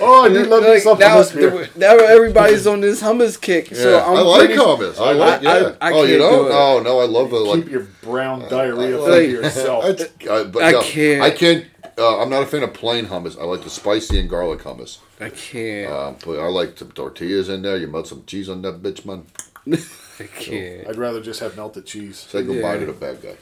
[0.00, 1.68] oh, I do love me Like, some now, hummus beer.
[1.76, 3.70] now everybody's on this hummus kick.
[3.70, 4.98] Yeah, So I'm I like pretty- hummus.
[4.98, 5.40] I like.
[5.44, 5.74] I- Yeah.
[5.80, 6.44] I oh, you can't don't?
[6.44, 6.52] do it.
[6.54, 7.62] Oh no, I love the like.
[7.64, 9.84] Keep your brown diarrhea I thing like- to yourself.
[9.84, 9.88] I,
[10.32, 11.22] I, but I no, can't.
[11.22, 11.66] I can't.
[11.98, 13.38] Uh, I'm not a fan of plain hummus.
[13.40, 14.98] I like the spicy and garlic hummus.
[15.20, 15.90] I can't.
[15.90, 17.76] Uh, but I like some tortillas in there.
[17.78, 19.24] You melt some cheese on that bitch, man.
[20.20, 20.88] I can't.
[20.88, 22.18] I'd rather just have melted cheese.
[22.18, 22.80] Say goodbye Yeah.
[22.80, 23.36] to the bad guy.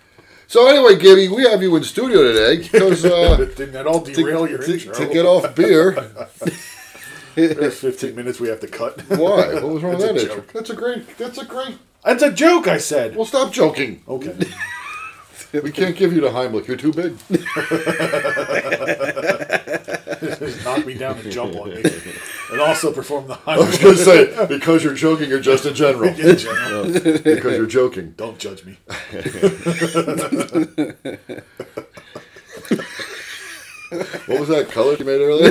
[0.48, 4.48] so anyway, Gibby, we have you in studio today because uh, Didn't that all derail
[4.48, 4.94] your to, intro?
[4.94, 5.92] to get off beer.
[7.36, 9.00] There's 15 minutes we have to cut.
[9.08, 9.54] Why?
[9.54, 10.20] What was wrong with It's a that?
[10.22, 10.36] intro?
[10.36, 10.52] joke.
[10.52, 11.16] That's a great.
[11.18, 11.78] That's a great.
[12.04, 13.14] That's a joke, I said.
[13.14, 14.02] Well, stop joking.
[14.08, 14.34] Okay.
[15.52, 16.66] We can't give you the Heimlich.
[16.68, 17.16] You're too big.
[20.20, 21.82] Just knock me down and jump on me.
[22.50, 25.74] And also perform the I was going to say because you're joking or just in
[25.74, 26.08] general.
[26.18, 26.84] In general.
[26.92, 28.10] because you're joking.
[28.16, 28.76] Don't judge me.
[34.26, 35.50] What was that color you made earlier?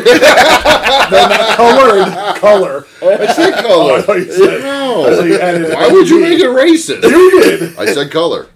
[1.11, 2.87] Not colored color.
[3.01, 4.01] I said Oh, I color.
[4.01, 4.61] thought you said.
[4.61, 5.15] I No.
[5.15, 7.03] thought you added Why would you make it racist?
[7.03, 7.77] You did.
[7.77, 8.47] I said color.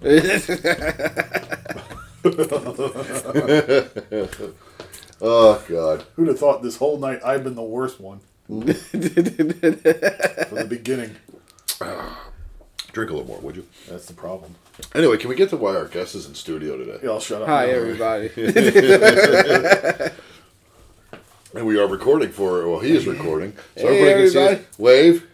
[5.24, 6.06] Oh God.
[6.16, 11.16] Who'd have thought this whole night I've been the worst one from the beginning?
[12.92, 13.66] Drink a little more, would you?
[13.90, 14.54] That's the problem.
[14.94, 17.00] Anyway, can we get to why our guest is in studio today?
[17.02, 17.48] Yeah, I'll shut up.
[17.48, 17.72] Hi now.
[17.72, 18.30] everybody.
[21.56, 22.68] And we are recording for.
[22.68, 24.66] Well, he is recording, so Hey, everybody can see everybody.
[24.66, 24.80] us.
[24.80, 25.28] Wave.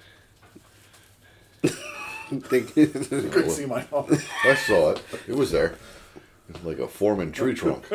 [2.41, 4.17] Thank You couldn't see my arm.
[4.43, 5.01] I saw it.
[5.29, 5.75] It was there.
[6.49, 7.85] It's like a foreman tree trunk.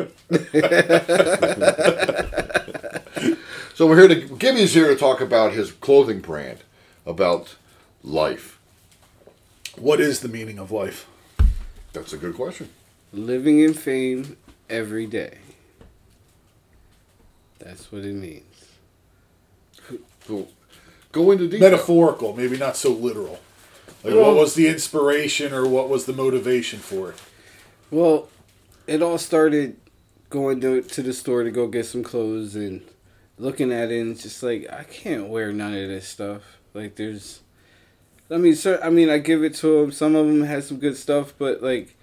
[3.75, 4.37] so we're here to.
[4.37, 6.61] Gibby's here to talk about his clothing brand,
[7.05, 7.57] about
[8.03, 8.59] life.
[9.77, 11.07] What is the meaning of life?
[11.93, 12.71] That's a good question.
[13.13, 14.37] Living in fame
[14.71, 15.39] every day.
[17.59, 18.45] That's what it means.
[20.27, 20.49] So
[21.13, 21.71] go into detail.
[21.71, 23.41] Metaphorical, maybe not so literal.
[24.03, 27.17] Like, what was the inspiration or what was the motivation for it?
[27.91, 28.29] Well,
[28.87, 29.77] it all started
[30.31, 32.83] going to, to the store to go get some clothes and
[33.39, 36.59] looking at it and it's just like I can't wear none of this stuff.
[36.73, 37.41] Like there's,
[38.31, 39.93] I mean, sir, I mean, I give it to them.
[39.93, 41.97] Some of them has some good stuff, but like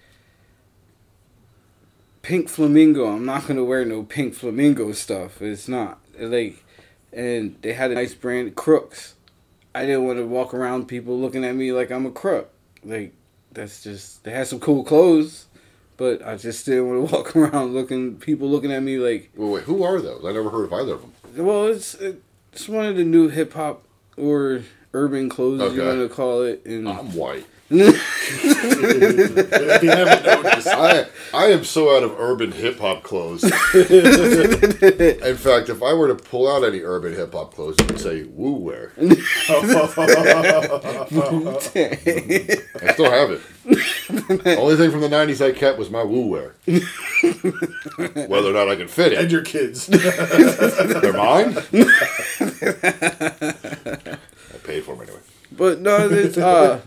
[2.21, 5.41] pink flamingo, I'm not gonna wear no pink flamingo stuff.
[5.41, 6.63] It's not like,
[7.11, 9.15] and they had a nice brand, Crooks.
[9.73, 12.51] I didn't want to walk around people looking at me like I'm a crook.
[12.83, 13.13] Like
[13.51, 15.45] that's just they had some cool clothes,
[15.97, 19.31] but I just didn't want to walk around looking people looking at me like.
[19.35, 20.23] Wait, wait, who are those?
[20.25, 21.45] I never heard of either of them.
[21.45, 23.83] Well, it's it's one of the new hip hop
[24.17, 27.45] or urban clothes you want to call it, and I'm white.
[27.73, 27.95] If
[29.83, 33.43] you haven't noticed, I I am so out of urban hip hop clothes.
[33.43, 33.51] In
[35.37, 38.23] fact, if I were to pull out any urban hip hop clothes, it would say
[38.23, 38.91] woo wear.
[38.99, 39.15] I
[42.93, 43.41] still have it.
[44.57, 46.55] Only thing from the '90s I kept was my woo wear.
[48.27, 49.87] Whether or not I can fit it, and your kids.
[49.87, 51.55] they're mine.
[51.57, 51.61] I
[54.63, 55.19] paid for them anyway.
[55.51, 56.81] but no, it's uh,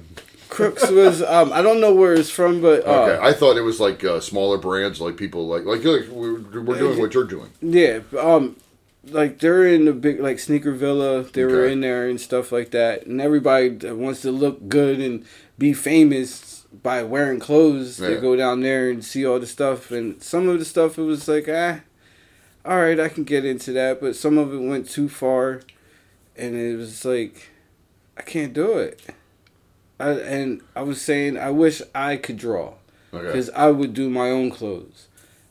[0.54, 3.62] Crooks was um I don't know where it's from, but uh, Okay, I thought it
[3.62, 7.24] was like uh, smaller brands, like people like like, like we're, we're doing what you're
[7.24, 7.50] doing.
[7.60, 8.56] Yeah, um,
[9.08, 11.22] like they're in the big like Sneaker Villa.
[11.24, 15.00] They were in there and stuff like that, and everybody that wants to look good
[15.00, 15.24] and
[15.58, 17.96] be famous by wearing clothes.
[17.98, 21.02] They go down there and see all the stuff, and some of the stuff it
[21.02, 21.80] was like, ah,
[22.64, 25.60] all right, I can get into that, but some of it went too far,
[26.36, 27.50] and it was like,
[28.16, 29.00] I can't do it.
[30.00, 32.74] I, and I was saying I wish I could draw
[33.12, 33.26] Okay.
[33.26, 35.06] because I would do my own clothes,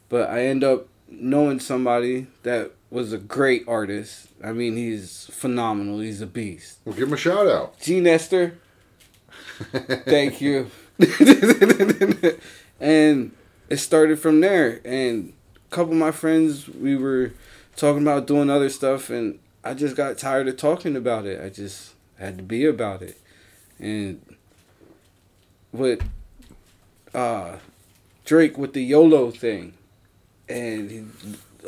[0.10, 4.28] but I end up knowing somebody that was a great artist.
[4.44, 6.00] I mean, he's phenomenal.
[6.00, 6.80] He's a beast.
[6.84, 7.80] Well, give him a shout out.
[7.80, 8.58] Gene Esther.
[9.72, 10.70] Thank you.
[12.80, 13.32] and
[13.70, 14.82] it started from there.
[14.86, 17.34] And a couple of my friends, we were
[17.76, 21.42] talking about doing other stuff, and I just got tired of talking about it.
[21.44, 23.20] I just had to be about it.
[23.80, 24.33] And
[25.74, 26.02] with
[27.14, 27.58] uh,
[28.26, 29.74] Drake with the YOLO thing,
[30.48, 31.04] and he,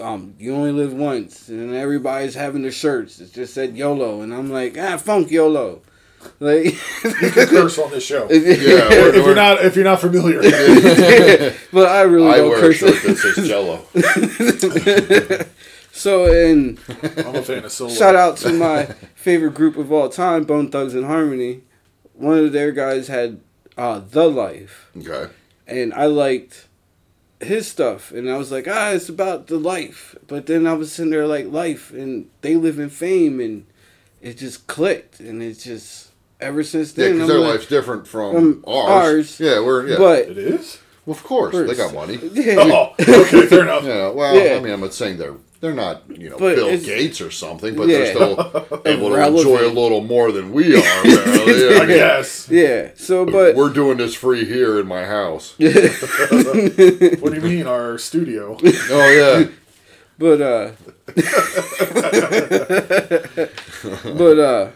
[0.01, 3.19] um, you only live once, and everybody's having their shirts.
[3.19, 5.81] It just said YOLO, and I'm like, ah, funk YOLO.
[6.39, 6.65] Like,
[7.03, 8.27] You can curse on this show.
[8.31, 10.41] Yeah, we're- if you're not if you're not familiar.
[11.71, 12.77] but I really I don't wear a curse.
[12.77, 13.85] shirt that says Jello.
[15.91, 16.79] so, and
[17.25, 17.93] I'm a fan of Solo.
[17.93, 21.61] shout out to my favorite group of all time, Bone Thugs-n-Harmony.
[22.13, 23.39] One of their guys had
[23.77, 25.31] uh, The Life, Okay.
[25.67, 26.67] and I liked
[27.41, 30.15] his stuff, and I was like, ah, it's about the life.
[30.27, 33.65] But then I was sitting there like life, and they live in fame, and
[34.21, 38.07] it just clicked, and it just ever since Yeah, then, because their like, life's different
[38.07, 38.89] from from ours.
[38.89, 39.39] ours.
[39.39, 39.97] Yeah, we're yeah.
[39.97, 40.79] But It is?
[41.05, 41.77] well, of course, they Course.
[41.77, 42.19] got money.
[42.33, 43.83] yeah, Oh, okay, fair enough.
[43.83, 44.55] Yeah, well, Yeah.
[44.55, 47.75] I mean, I'm not saying they're they're not you know But Bill Gates or something,
[47.75, 47.97] but Yeah.
[47.99, 48.31] they're still
[48.85, 49.37] able to Relevant.
[49.37, 50.79] enjoy a little more than we are.
[51.05, 51.65] apparently.
[51.73, 52.47] Yeah, I guess.
[52.49, 52.89] yeah.
[52.95, 55.55] So, but We're doing this free here in my house.
[55.59, 58.57] What do you mean, our studio?
[58.63, 59.47] Oh yeah,
[60.17, 60.71] But uh
[64.17, 64.69] But uh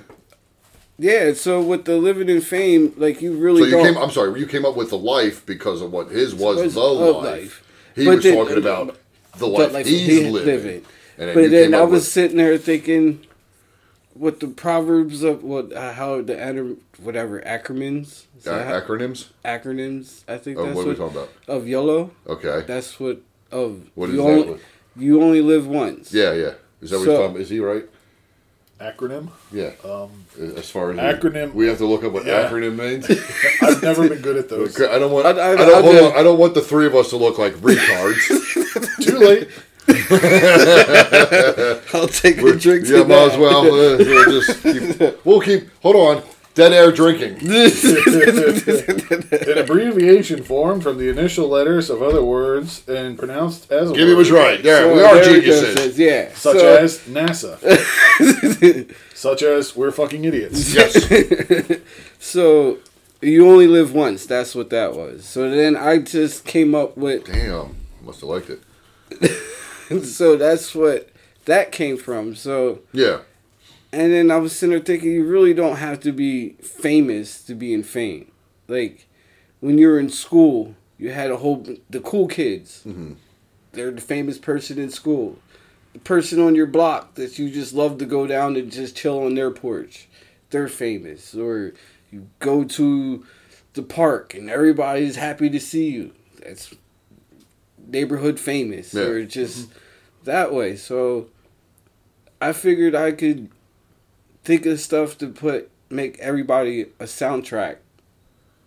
[1.02, 3.98] yeah, so with the living in fame, like you really so you don't came.
[3.98, 6.82] I'm sorry, you came up with the life because of what his was, Was the
[6.82, 7.24] life.
[7.24, 7.64] life.
[7.96, 8.98] He But was then- talking about
[9.40, 10.46] the but, life like, he's he living.
[10.46, 10.86] living.
[11.18, 13.26] And But then I was with- sitting there thinking
[14.14, 19.28] what the proverbs of what uh, how the whatever acronyms uh, acronyms.
[19.46, 21.30] acronyms I think Oh, that's what are we talking about?
[21.48, 22.12] of YOLO.
[22.28, 22.64] Okay.
[22.68, 23.22] That's what
[23.52, 24.60] of What you is only that?
[24.98, 26.14] you only live once.
[26.14, 26.54] Yeah, yeah.
[26.82, 27.42] Is that what you're talking about?
[27.42, 27.86] Is he right?
[28.82, 29.30] Acronym?
[29.52, 29.72] Yeah.
[29.84, 30.10] Um,
[30.56, 32.48] As far as acronym- we have to look up what Yeah.
[32.50, 33.10] acronym means.
[33.62, 34.80] I've never been good at those.
[34.82, 35.26] I don't want.
[35.28, 37.18] I- I, I- don't, I hold on, I don't want the three of us to
[37.18, 38.26] look like retards.
[39.04, 39.50] Too late.
[41.94, 42.86] I'll take a drink.
[42.88, 43.62] yeah, to might as well.
[43.66, 45.70] Uh, we'll just keep, we'll keep.
[45.82, 46.24] Hold on.
[46.60, 47.38] Dead air drinking.
[47.50, 47.72] An
[49.58, 54.18] abbreviation formed from the initial letters of other words and pronounced as a Gibby word,
[54.18, 54.62] was right.
[54.62, 55.76] There, So we are there it geniuses.
[55.76, 56.34] goes, Yeah.
[56.34, 58.96] Such so, as NASA.
[59.16, 60.74] Such as we're fucking idiots.
[60.74, 61.80] Yes.
[62.22, 62.80] So
[63.22, 64.26] you only live once.
[64.26, 65.24] That's what that was.
[65.24, 67.26] So then I just came up with.
[67.26, 67.78] Damn.
[68.04, 68.60] Must have liked it.
[70.04, 71.10] So that's what
[71.46, 72.36] that came from.
[72.36, 73.20] So Yeah.
[73.92, 77.56] And then I was sitting there thinking, you really don't have to be famous to
[77.56, 78.32] be in fame.
[78.68, 79.08] Like
[79.60, 82.84] when you were in school, you had a whole the cool kids.
[82.86, 83.14] Mm-hmm.
[83.72, 85.38] They're the famous person in school.
[85.94, 89.24] The person on your block that you just love to go down and just chill
[89.24, 90.08] on their porch.
[90.50, 91.34] They're famous.
[91.34, 91.74] Or
[92.12, 93.26] you go to
[93.74, 96.14] the park and everybody's happy to see you.
[96.44, 96.76] That's
[97.88, 98.94] neighborhood famous.
[98.94, 99.04] Yeah.
[99.04, 99.70] Or just
[100.26, 100.76] that way.
[100.76, 101.30] So
[102.42, 103.50] I figured I could
[104.50, 107.76] think of stuff to put make everybody a soundtrack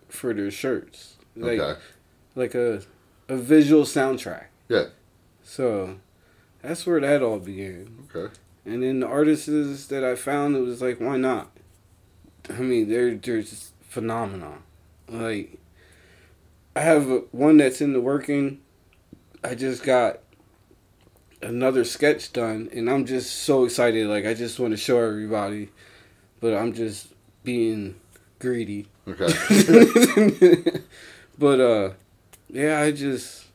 [0.07, 1.15] for their shirts.
[1.35, 1.79] Like Okay.
[2.35, 2.81] like a
[3.27, 4.45] a visual soundtrack.
[4.69, 4.85] Yeah.
[5.43, 5.97] So
[6.61, 8.07] that's where that all began.
[8.15, 8.33] Okay.
[8.65, 11.51] And then the artists that I found, it was like, why not?
[12.49, 14.59] I mean, they're they're just phenomenal.
[15.09, 15.59] Like,
[16.77, 18.61] I have one that's in the working.
[19.43, 20.19] I just got
[21.43, 24.07] another sketch done, and I'm just so excited.
[24.07, 25.69] Like, I just want to show everybody,
[26.39, 27.07] but I'm just
[27.43, 27.95] being
[28.39, 28.87] greedy.
[29.07, 29.27] Okay.
[31.37, 31.91] but uh,
[32.49, 33.45] yeah, I just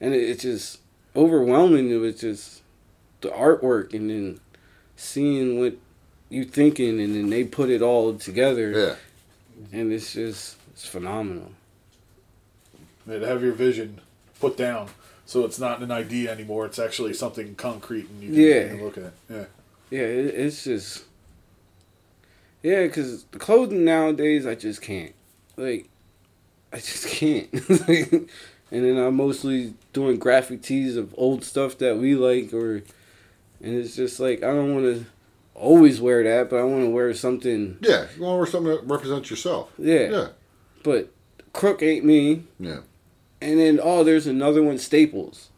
[0.00, 0.80] and it, it's just
[1.16, 1.90] overwhelming.
[1.90, 2.62] It was just
[3.20, 4.40] the artwork, and then
[4.96, 5.76] seeing what
[6.28, 8.70] you thinking, and then they put it all together.
[8.70, 9.78] Yeah.
[9.78, 11.52] and it's just it's phenomenal.
[13.06, 14.00] Yeah, to have your vision
[14.38, 14.88] put down
[15.28, 16.64] so it's not an idea anymore.
[16.64, 18.60] It's actually something concrete and you can, Yeah.
[18.62, 19.12] you can look at.
[19.28, 19.44] Yeah.
[19.90, 21.04] Yeah, it, it's just
[22.62, 25.14] yeah, because the clothing nowadays, I just can't.
[25.58, 25.88] Like,
[26.72, 27.52] I just can't.
[27.52, 28.28] and
[28.70, 33.94] then I'm mostly doing graphic tees of old stuff that we like, or and it's
[33.94, 35.06] just like I don't want to
[35.54, 37.76] always wear that, but I want to wear something.
[37.82, 38.06] Yeah.
[38.16, 39.70] You want to wear something that represents yourself.
[39.76, 40.10] Yeah.
[40.10, 40.28] Yeah.
[40.82, 41.10] But
[41.52, 42.44] Crook ain't me.
[42.58, 42.80] Yeah.
[43.40, 45.50] And then oh, there's another one, Staples.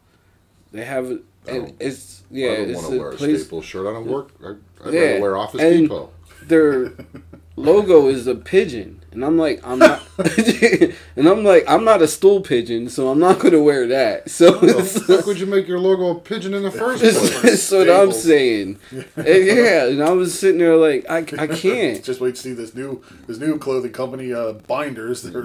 [0.71, 3.87] They have and it's yeah, I don't want to wear a place- Staples shirt.
[3.87, 4.29] I don't work.
[4.43, 4.49] I,
[4.87, 6.11] I'd Yeah, rather wear Office and Depot.
[6.43, 6.93] Their
[7.55, 12.07] logo is a pigeon, and I'm like, I'm not, and I'm like, I'm not a
[12.07, 14.29] stool pigeon, so I'm not gonna wear that.
[14.41, 17.41] So How the fuck would you make your logo a pigeon in the first place?
[17.41, 18.79] that's what I'm saying.
[19.15, 22.03] And yeah, and I was sitting there like, I, I can't.
[22.03, 25.21] Just wait to see this new this new clothing company, uh, Binders.
[25.23, 25.43] Their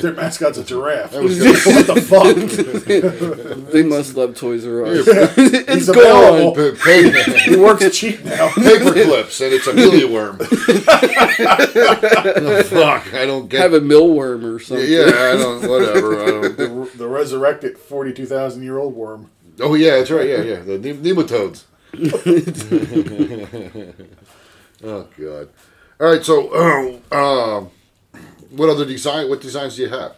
[0.00, 1.12] their mascot's a giraffe.
[1.12, 3.72] what the fuck?
[3.72, 5.06] they must love Toys R Us.
[5.34, 6.54] He's it's available.
[6.54, 6.76] gone.
[6.76, 8.48] Paper, he works cheap now.
[8.54, 10.38] paper clips, and it's a mealyworm.
[12.98, 13.60] Fuck, I don't get.
[13.60, 14.90] Have a millworm or something.
[14.90, 15.68] yeah, I don't.
[15.68, 16.22] Whatever.
[16.22, 16.56] I don't.
[16.56, 19.30] the, the resurrected forty two thousand year old worm.
[19.60, 20.28] Oh yeah, that's right.
[20.28, 20.60] Yeah, yeah.
[20.60, 21.64] The ne- nematodes.
[24.84, 25.48] oh god.
[26.00, 26.24] All right.
[26.24, 27.12] So, uh,
[27.58, 27.70] um,
[28.50, 29.28] what other design?
[29.28, 30.16] What designs do you have?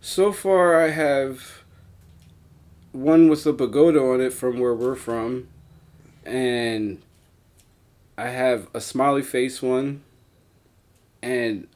[0.00, 1.62] So far, I have
[2.92, 5.48] one with a pagoda on it from where we're from,
[6.24, 7.02] and
[8.16, 10.02] I have a smiley face one,
[11.22, 11.68] and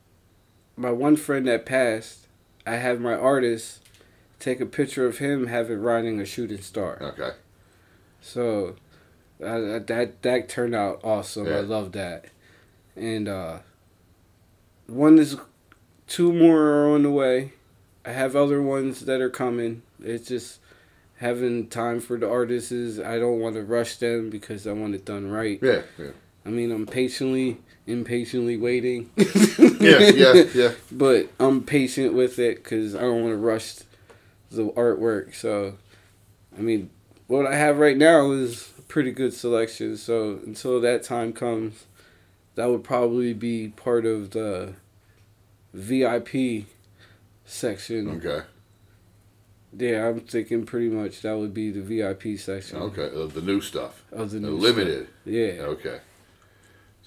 [0.76, 2.26] my one friend that passed,
[2.66, 3.80] I have my artist
[4.38, 6.98] take a picture of him having riding a shooting star.
[7.00, 7.30] Okay.
[8.20, 8.76] So
[9.42, 11.46] uh, that that turned out awesome.
[11.46, 11.58] Yeah.
[11.58, 12.26] I love that.
[12.96, 13.58] And uh
[14.86, 15.36] one is
[16.06, 17.52] two more are on the way.
[18.04, 19.82] I have other ones that are coming.
[20.02, 20.60] It's just
[21.18, 24.94] having time for the artists is I don't want to rush them because I want
[24.94, 25.58] it done right.
[25.62, 25.82] Yeah.
[25.98, 26.10] Yeah.
[26.44, 29.10] I mean, I'm patiently, impatiently waiting.
[29.84, 30.72] Yeah, yeah, yeah.
[30.90, 33.74] But I'm patient with it because I don't want to rush
[34.50, 35.34] the artwork.
[35.34, 35.74] So,
[36.56, 36.88] I mean,
[37.26, 39.98] what I have right now is a pretty good selection.
[39.98, 41.84] So until that time comes,
[42.54, 44.72] that would probably be part of the
[45.74, 46.64] VIP
[47.44, 48.08] section.
[48.24, 48.46] Okay.
[49.76, 52.78] Yeah, I'm thinking pretty much that would be the VIP section.
[52.78, 53.10] Okay.
[53.14, 54.02] Uh, the new stuff.
[54.12, 55.08] Of the The new limited.
[55.08, 55.16] stuff.
[55.26, 55.50] Yeah.
[55.62, 55.98] Okay.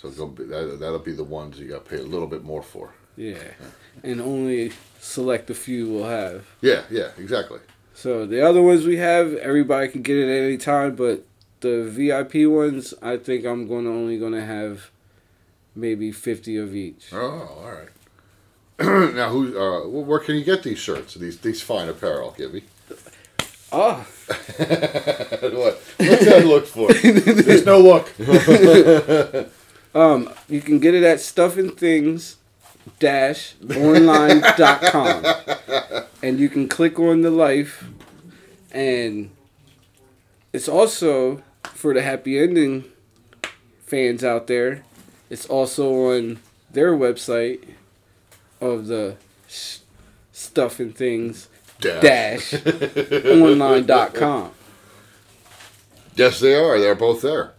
[0.02, 2.62] So be, that, that'll be the ones you got to pay a little bit more
[2.62, 2.94] for.
[3.16, 3.38] Yeah.
[4.04, 6.46] And only select a few will have.
[6.62, 6.84] Yeah.
[6.90, 7.10] Yeah.
[7.18, 7.60] Exactly.
[7.94, 11.26] So the other ones we have, everybody can get it at any time, but
[11.62, 14.92] the VIP ones, I think I'm gonna only gonna have
[15.76, 17.12] maybe fifty of each.
[17.12, 17.18] Oh,
[17.58, 17.90] all right.
[19.16, 19.60] now, who?
[19.60, 21.16] Uh, where can you get these shirts?
[21.16, 22.66] These these fine apparel, Gibby.
[23.72, 23.96] Ah,
[24.28, 25.82] what?
[25.98, 26.94] What's that look for?
[26.94, 28.14] There's no look.
[29.98, 32.38] um, you can get it at Stuff and Things
[33.00, 35.26] dash online.com
[36.24, 37.84] and you can click on the life
[38.72, 39.30] and
[40.54, 42.86] it's also for the happy ending
[43.86, 44.84] fans out there
[45.30, 46.40] it's also on
[46.72, 47.68] their website
[48.62, 49.18] of the
[49.48, 49.80] sh-
[50.32, 51.50] stuff and things
[51.82, 52.52] Dash.
[52.52, 52.54] dash
[53.26, 54.52] online.com
[56.16, 56.80] Yes, they are.
[56.80, 57.54] They're both there.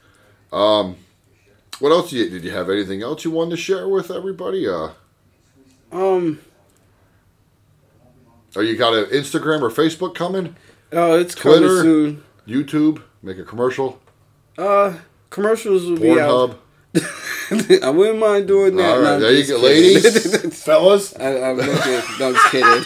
[0.52, 0.96] Um,
[1.80, 2.12] what else?
[2.12, 4.66] You, did you have anything else you wanted to share with everybody?
[4.68, 4.90] Uh,
[5.92, 6.40] um
[8.56, 10.56] or you got an Instagram or Facebook coming?
[10.92, 14.00] oh it's coming Twitter, soon YouTube, make a commercial.
[14.56, 14.94] uh
[15.30, 16.58] commercials will be out Pornhub.
[17.82, 18.96] I wouldn't mind doing that.
[18.96, 20.02] All No, I'm there you go, kidding.
[20.02, 20.62] ladies.
[20.64, 22.02] Fellas, I, I'm looking.
[22.18, 22.84] No, I'm just kidding.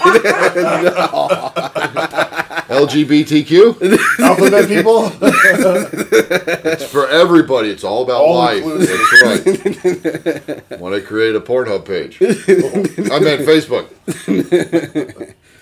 [2.72, 3.98] LGBTQ.
[4.20, 5.12] alphabet people.
[6.64, 7.70] It's for everybody.
[7.70, 8.64] It's all about All life.
[8.64, 10.80] That's right.
[10.80, 13.88] when I create a Pornhub page, I meant Facebook.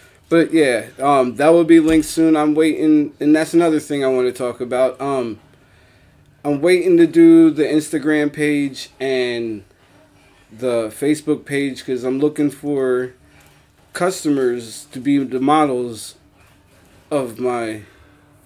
[0.29, 2.37] but yeah, um, that will be linked soon.
[2.37, 5.01] I'm waiting, and that's another thing I want to talk about.
[5.01, 5.41] Um,
[6.45, 9.65] I'm waiting to do the Instagram page and
[10.53, 13.15] the Facebook page because I'm looking for
[13.93, 16.15] customers to be the models
[17.11, 17.83] of my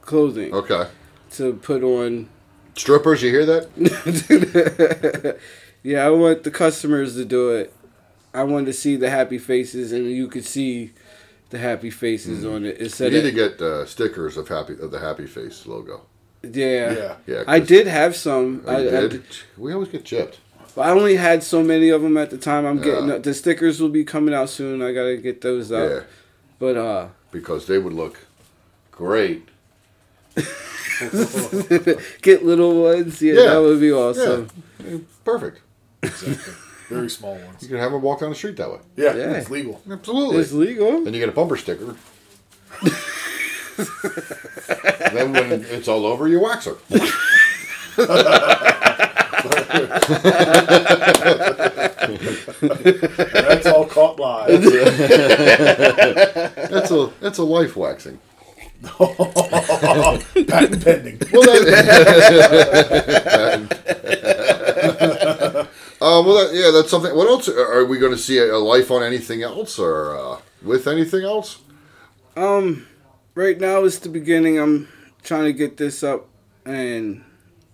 [0.03, 0.87] clothing Okay.
[1.33, 2.29] to put on
[2.77, 5.39] Strippers, you hear that?
[5.83, 7.73] yeah, I want the customers to do it.
[8.33, 10.91] I want to see the happy faces, and you could see
[11.51, 12.79] the happy faces on it.
[12.79, 16.05] You Instead need to get uh, stickers of happy of the happy face logo.
[16.43, 17.15] yeah, Yeah.
[17.29, 18.65] Yeah, I 'cause- did have some.
[18.67, 19.11] Oh, I, I did?
[19.11, 19.23] did-
[19.57, 20.41] We always get chipped.
[20.75, 22.67] but I only had so many of them at the time.
[22.67, 23.19] I'm getting Yeah.
[23.19, 24.83] the stickers will be coming out soon.
[24.83, 25.89] I gotta get those out.
[25.91, 26.01] Yeah,
[26.59, 28.19] But uh, because they would look
[28.95, 29.49] great.
[32.23, 33.21] get little ones.
[33.21, 33.45] Yeah, Yeah.
[33.51, 34.49] that would be awesome.
[34.85, 35.61] Yeah, perfect.
[36.89, 37.63] Very small ones.
[37.63, 38.79] You can have them walk down the street that way.
[38.97, 39.33] Yeah, Yeah.
[39.33, 39.81] it's legal.
[39.91, 40.39] Absolutely.
[40.39, 41.03] It's legal.
[41.05, 41.97] Then you get a bumper sticker.
[45.13, 46.77] then when it's all over, you wax her.
[52.35, 54.63] That's all caught live.
[56.71, 58.19] That's a that's a life waxing.
[60.47, 61.18] Patent pending.
[61.32, 61.68] Well, that,
[66.01, 67.14] um, well, that, yeah, that's something.
[67.16, 70.16] What else are are we going to see a, a life on anything else or
[70.16, 71.59] uh, with anything else?
[72.37, 72.87] Um,
[73.35, 74.59] right now it's the beginning.
[74.59, 74.89] I'm
[75.22, 76.26] trying to get this up,
[76.64, 77.24] and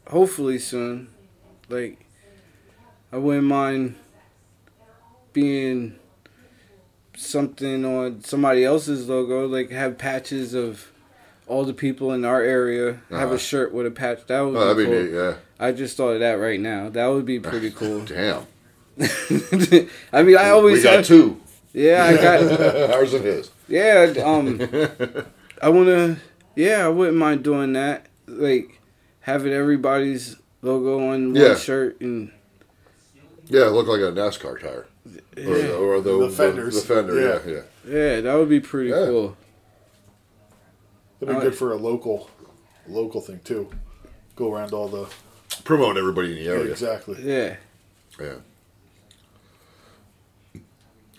[0.08, 1.08] hopefully soon.
[1.68, 2.04] Like,
[3.12, 3.96] I wouldn't mind
[5.32, 5.96] being
[7.16, 9.46] something on somebody else's logo.
[9.46, 10.89] Like, have patches of
[11.50, 13.00] all the people in our area.
[13.10, 13.34] Have Uh-huh.
[13.34, 14.20] a shirt with a patch.
[14.28, 15.02] That would Oh, be that'd be cool.
[15.02, 15.34] neat, yeah.
[15.58, 16.88] I just thought of that right now.
[16.88, 18.00] That would be pretty cool.
[18.04, 18.46] Damn.
[20.12, 21.40] I mean, I always We got have- two.
[21.72, 23.50] Yeah, I got ours and his.
[23.68, 24.60] Yeah, um,
[25.62, 26.16] I wanna.
[26.56, 28.06] Yeah, I wouldn't mind doing that.
[28.26, 28.80] Like
[29.20, 31.48] having everybody's logo on Yeah.
[31.48, 32.30] one shirt and
[33.48, 34.86] Yeah, it looked like a NASCAR tire.
[35.06, 35.66] Or, Yeah.
[35.68, 36.74] the, or the, The fenders.
[36.74, 37.60] The, fender, yeah, yeah.
[37.88, 39.06] yeah, that would be pretty Yeah.
[39.06, 39.36] cool.
[41.20, 42.30] It'd be good for a local,
[42.88, 43.70] local thing too.
[44.36, 45.08] Go around all the
[45.64, 46.70] Promote everybody in the area.
[46.70, 47.18] exactly.
[47.22, 47.56] Yeah.
[48.18, 48.34] Yeah.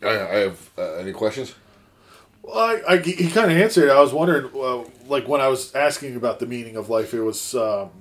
[0.03, 1.53] I, I have uh, any questions?
[2.41, 3.89] Well, I, I, he kind of answered.
[3.89, 3.91] it.
[3.91, 7.21] I was wondering, uh, like when I was asking about the meaning of life, it
[7.21, 7.91] was, um,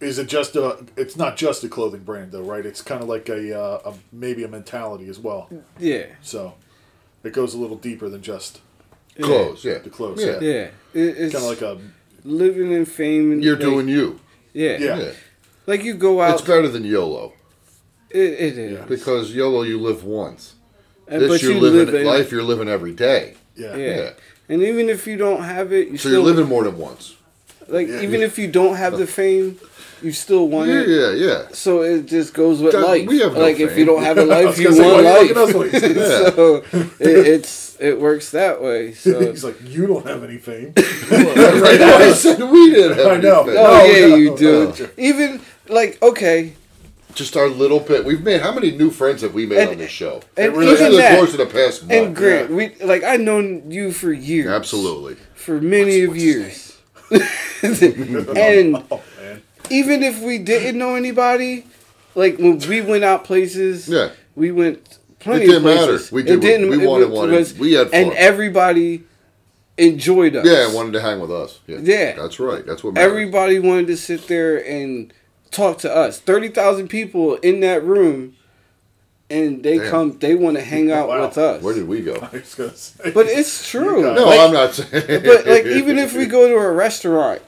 [0.00, 0.84] is it just a?
[0.96, 2.64] It's not just a clothing brand, though, right?
[2.64, 5.50] It's kind of like a, uh, a maybe a mentality as well.
[5.78, 6.06] Yeah.
[6.22, 6.54] So
[7.24, 8.60] it goes a little deeper than just
[9.22, 9.78] Clothes, yeah.
[9.78, 10.22] the clothes.
[10.24, 10.40] Yeah.
[10.40, 11.78] Yeah, it, it's kind of like a
[12.24, 13.32] living in fame.
[13.32, 14.18] And You're like, doing you.
[14.52, 14.76] Yeah.
[14.78, 15.12] Yeah.
[15.66, 16.34] Like you go out.
[16.34, 17.32] It's better than YOLO
[18.10, 18.86] it, it is.
[18.88, 20.54] because YOLO you live once.
[21.08, 23.34] Uh, and- this but you're you living live in- life you're living every day.
[23.56, 23.76] yeah.
[23.76, 23.96] Yeah.
[23.96, 24.10] Yeah.
[24.48, 27.14] And even if you don't have it, you So still you're living more than once.
[27.68, 29.58] like even if you don't have the fame,
[30.02, 30.88] you still want Yeah, it.
[30.88, 31.42] yeah, yeah.
[31.52, 33.08] So it just goes with God, life.
[33.08, 35.12] we have no like if you don't have a I life, you gonna want why
[35.12, 35.34] life.
[35.54, 36.56] looking at us like so
[37.00, 38.92] it, it's it works that way.
[39.04, 40.72] So He's like, you don't have any fame.
[41.10, 43.42] Right now, I said we didn't have I know.
[43.42, 43.58] any fame.
[43.58, 44.72] oh No, yeah, no, you do.
[44.78, 44.88] no.
[44.96, 46.54] Even like okay,
[47.14, 48.04] Just our little bit.
[48.04, 50.22] We've made how many new friends have we made And- on this show?
[50.36, 51.92] and Just even in the that- course of the past month.
[51.92, 55.16] and Grant, we like I've known you for years, Absolutely.
[55.34, 56.76] for many of years,
[57.12, 59.00] and Oh
[59.70, 61.64] even if we didn't know anybody,
[62.14, 64.10] like when we went out places, Yeah.
[64.36, 66.12] we went plenty It didn't of places.
[66.12, 66.14] matter.
[66.14, 66.32] We did.
[66.34, 66.70] It didn't.
[66.70, 67.32] we it wanted was- one.
[67.32, 68.00] was- We had fun.
[68.02, 69.02] and everybody
[69.76, 70.46] enjoyed us.
[70.46, 71.58] Yeah, and wanted to hang with us.
[71.66, 71.78] Yeah.
[71.82, 72.12] Yeah.
[72.14, 72.64] That's right.
[72.64, 73.10] That's what matters.
[73.10, 75.12] Everybody wanted to sit there and
[75.50, 76.18] talk to us.
[76.20, 78.36] Thirty thousand people in that room,
[79.30, 79.90] and they Damn.
[79.90, 80.18] come.
[80.18, 81.26] They want to hang out Wow.
[81.26, 81.62] with us.
[81.62, 82.14] Where did we go?
[82.32, 83.10] I was gonna say.
[83.10, 84.02] But it's true.
[84.02, 85.22] No, Like, I'm not saying.
[85.24, 87.42] But like, even if we go to a restaurant,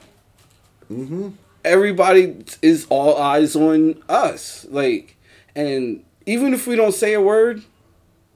[0.91, 1.29] Mm-hmm.
[1.65, 4.65] everybody is all eyes on us.
[4.69, 5.17] Like,
[5.55, 7.63] and even if we don't say a word,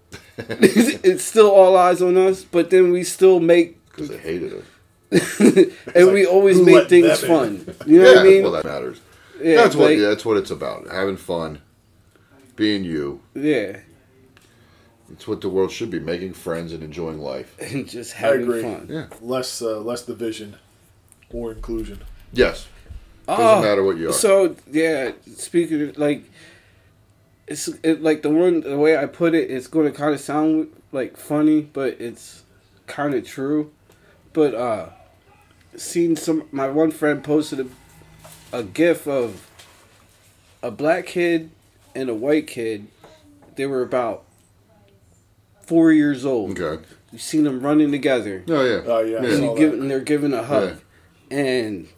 [0.38, 2.44] it's still all eyes on us.
[2.44, 4.54] But then we still make, because they hated
[5.12, 5.74] it.
[5.96, 7.66] and we always make things fun.
[7.86, 8.44] You know yeah, what I mean?
[8.44, 9.02] well, that matters.
[9.42, 9.90] yeah, that's what.
[9.92, 10.88] like- yeah, that's what it's about.
[10.90, 11.62] Having fun,
[12.56, 13.22] being you.
[13.36, 13.80] yeah,
[15.12, 17.56] It's what the world should be: making friends and enjoying life.
[17.60, 18.88] and just having fun.
[18.90, 19.08] Yeah.
[19.22, 20.56] less uh, less division,
[21.34, 22.00] more inclusion.
[22.32, 22.68] Yes.
[23.28, 24.14] Doesn't Oh, matter what you are.
[24.14, 26.24] So yeah, speaking of, like,
[27.52, 30.22] it's it, like the one the way I put it, it's going to kind of
[30.22, 32.44] sound like funny, but it's
[32.88, 33.72] kind of true.
[34.34, 34.90] But uh,
[35.76, 37.60] seen some my one friend posted
[38.52, 39.50] a, a gif of
[40.64, 41.52] a black kid
[41.94, 42.88] and a white kid.
[43.56, 44.24] They were about
[45.62, 46.58] four years old.
[46.60, 46.84] Okay.
[47.12, 48.44] You seen them running together.
[48.48, 48.82] Oh yeah.
[48.86, 49.58] Oh yeah, I And saw you that.
[49.58, 50.80] give, and they're giving a hug,
[51.30, 51.90] and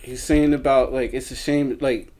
[0.00, 2.11] he's saying about like it's a shame like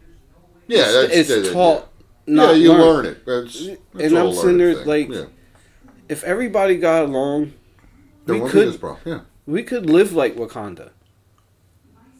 [0.69, 1.89] Yeah, it's, that's it's that- that- taught
[2.27, 2.83] Yeah, not you learned.
[2.83, 3.27] learn it.
[3.27, 5.25] That's, that's and I'm a sitting there learning like yeah.
[6.09, 7.53] if everybody got along
[8.27, 8.97] There we could this.
[9.05, 9.21] Yeah.
[9.47, 10.91] we could live like Wakanda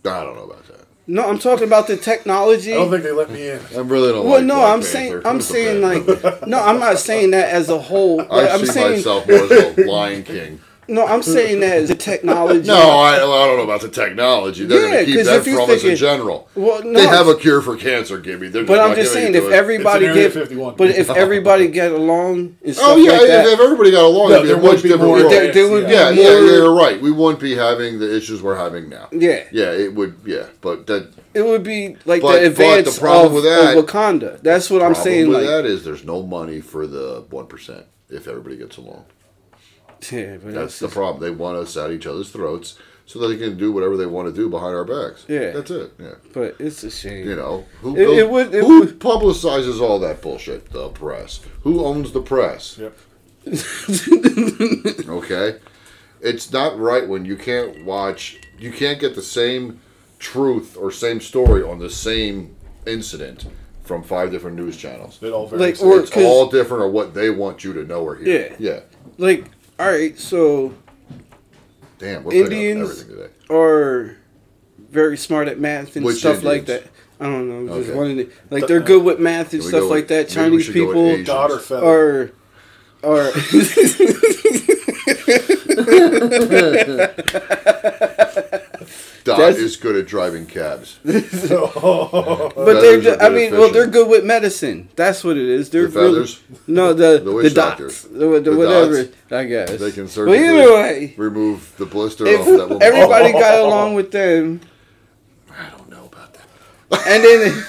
[0.05, 0.87] I don't know about that.
[1.07, 3.61] no I'm talking about the technology I don't think they let me in.
[3.75, 4.87] I really don't well like no Black I'm Panther.
[4.93, 8.67] saying I'm saying like no I'm not saying that as a whole I I'm see
[8.67, 10.61] saying myself more as a Lion King.
[10.89, 14.65] No I'm saying that the technology No, I, I don't know about the technology.
[14.65, 16.49] They're Yeah, going to keep 'cause that if you from us in thinking- general.
[16.55, 18.49] well no they have a cure for cancer, Gibby.
[18.49, 19.55] They're but just I'm not just saying if to us.
[19.55, 20.75] everybody It's an Area get 51.
[20.77, 23.91] but if everybody get along and oh, stuff Oh yeah, like that if, if everybody
[23.93, 25.33] got along, No, it'd be there would much be different more world.
[25.33, 27.01] there, there would yeah, be yeah, more, yeah, you're right.
[27.01, 29.09] We wouldn't be having the issues we're having now.
[29.13, 30.17] yeah Yeah, it would.
[30.25, 33.45] Yeah, but that It would be like But- but the the advance problem of, with
[33.45, 34.41] that- of Wakanda.
[34.43, 35.31] That's what I'm saying.
[35.31, 39.05] Like, that is there's no money for the one percent if everybody gets along.
[40.13, 41.23] yeah, but That's the just- problem.
[41.23, 42.79] They want us at each other's throats.
[43.05, 45.25] so that they can do whatever they want to do behind our backs.
[45.29, 45.51] Yeah.
[45.51, 45.93] that's it.
[45.99, 47.29] Yeah, But it's a shame.
[47.29, 50.71] you know who It- who, it would- it who would- publicizes all that bullshit?
[50.71, 51.41] The press.
[51.65, 52.79] Who owns the press?
[52.79, 52.97] Yep.
[55.09, 55.57] Okay,
[56.21, 58.39] it's not right when you can't watch.
[58.59, 59.81] You can't get the same
[60.19, 62.55] truth or same story on the same
[62.87, 63.47] incident
[63.83, 65.19] from five different news channels.
[65.23, 68.15] It all Like, or- it's all different on what they want you to know or
[68.17, 68.53] hear.
[68.61, 68.71] Yeah.
[68.73, 68.81] Yeah.
[69.19, 69.47] Like,
[69.83, 70.75] all right, so
[71.99, 73.29] Damn, we're Indians today.
[73.51, 74.17] are
[74.91, 76.85] very smart at math and Which stuff like that.
[77.21, 77.67] I don't know.
[77.79, 77.99] Just Okay.
[77.99, 80.29] one of the, like they're good with math and stuff like with- that.
[80.29, 81.71] Chinese should go with people Asians.
[81.71, 82.33] Or
[83.05, 83.33] are are
[89.25, 90.99] Dot That's- is good at driving cabs.
[91.05, 91.15] But
[92.81, 94.89] they're, are ju- I good mean, at well, they're good with medicine.
[94.97, 95.71] That's what it is.
[95.71, 96.41] They're The really- feathers?
[96.67, 98.03] no, the The the, dots, doctors.
[98.03, 99.05] the, the, whatever.
[99.05, 99.17] dots?
[99.31, 103.33] I guess They can But surgically either way, remove the blister off that woman's everybody
[103.33, 104.61] got along with them,
[105.51, 107.07] I don't know about that.
[107.07, 107.65] and then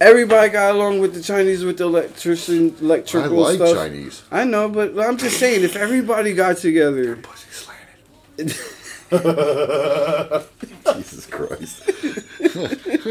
[0.00, 3.74] everybody got along with the Chinese with the electrician, I electrical like stuff.
[3.76, 4.22] Chinese.
[4.30, 8.56] I know, but I'm just saying, if everybody got together, Pussy slanted.
[10.94, 11.84] Jesus Christ.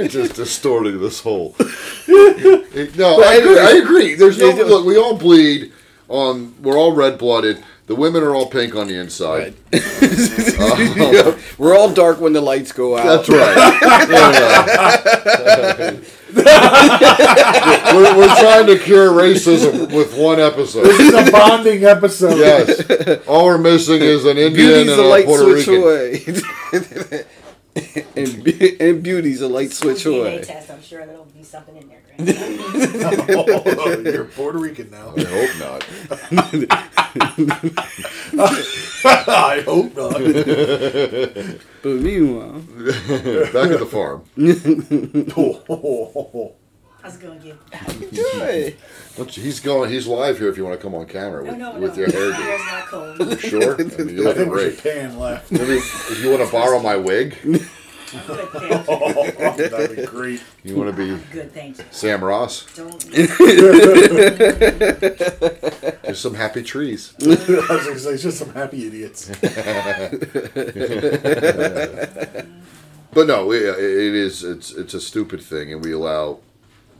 [0.09, 1.55] Just distorting this whole.
[1.57, 3.59] no, I agree.
[3.59, 4.15] I agree.
[4.15, 4.85] There's no look.
[4.85, 5.71] We all bleed
[6.09, 6.53] on.
[6.61, 7.63] We're all red blooded.
[7.87, 9.55] The women are all pink on the inside.
[10.55, 13.25] Um, we're all dark when the lights go out.
[13.25, 13.57] That's right.
[14.09, 15.99] Yeah.
[16.35, 20.83] We're, we're trying to cure racism with one episode.
[20.83, 22.37] This is a bonding episode.
[22.37, 23.25] Yes.
[23.27, 25.83] All we're missing is an Indian Beauty's and a a light Puerto switch Rican.
[25.83, 27.25] away.
[28.15, 30.41] and, be- and beauty's a light switch DNA away.
[30.41, 30.69] test.
[30.71, 31.94] I'm sure there'll be something in there.
[32.17, 33.29] Grant.
[33.29, 35.13] Oh, you're Puerto Rican now.
[35.15, 35.85] I hope not.
[39.27, 40.13] I hope not.
[41.81, 44.23] But meanwhile, Back at the farm.
[47.03, 47.55] I was gonna get.
[48.11, 48.75] Hey,
[49.17, 49.91] Let's- He's going.
[49.91, 50.49] He's live here.
[50.49, 52.03] If you want to come on camera with, No, no, with no.
[52.03, 52.33] your hair.
[52.33, 53.39] Hair's not cold.
[53.39, 53.75] Sure.
[53.75, 54.93] I mean, you I look think we should great.
[54.95, 55.51] pan left.
[55.51, 57.37] Maybe if you want to borrow my wig,
[58.27, 58.93] Good, thank you.
[58.93, 60.43] Oh, that'd be great.
[60.63, 61.83] you want to be Good, thank you.
[61.91, 62.65] Sam Ross.
[62.75, 62.99] Don't.
[66.03, 67.13] There's some happy trees.
[67.21, 69.29] I was gonna say, it's just some happy idiots.
[73.13, 74.43] But no, it, it is.
[74.43, 76.39] It's it's a stupid thing, and we allow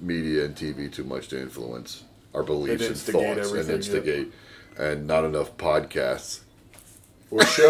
[0.02, 2.04] media and TV too much to influence
[2.34, 4.32] our beliefs and instigate thoughts and everything, instigate,
[4.78, 6.40] and not enough podcasts
[7.32, 7.70] Or shows.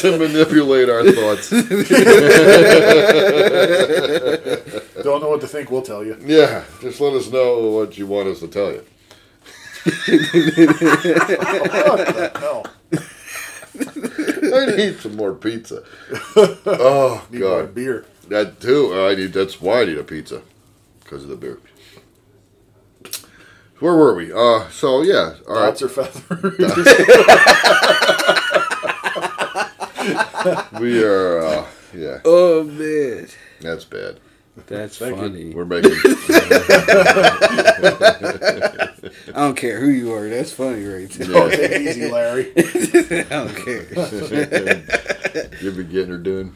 [0.00, 1.50] to manipulate our thoughts.
[5.02, 6.16] Don't know what to think, we'll tell you.
[6.20, 8.84] Yeah, just let us know what you want us to tell you.
[12.40, 12.64] No.
[14.52, 15.82] I need some more pizza.
[16.66, 18.04] Oh Need more God, beer.
[18.28, 18.92] that too.
[18.94, 19.32] I need.
[19.32, 20.42] That's why I need a pizza
[21.02, 21.58] because of the beer.
[23.80, 24.32] Where were we?
[24.32, 25.76] Uh, so yeah, all right.
[25.78, 26.58] Dots or feathers.
[30.80, 31.42] We are.
[31.42, 33.26] Uh, yeah, oh man,
[33.60, 34.20] that's bad.
[34.66, 35.22] that's Thank you.
[35.22, 35.54] funny.
[35.54, 35.92] We're making.
[39.28, 40.28] I don't care who you are.
[40.28, 41.36] That's funny, right there.
[41.36, 42.52] Oh, take it easy, Larry.
[42.56, 43.82] I don't care.
[45.60, 46.54] you be getting her doing.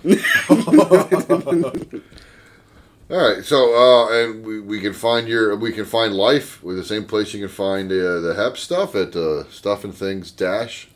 [3.10, 6.78] All right, so uh, and we, we can find your we can find life with
[6.78, 10.30] the same place you can find uh, the Hep stuff at uh, Stuff and Things
[10.30, 10.88] Dash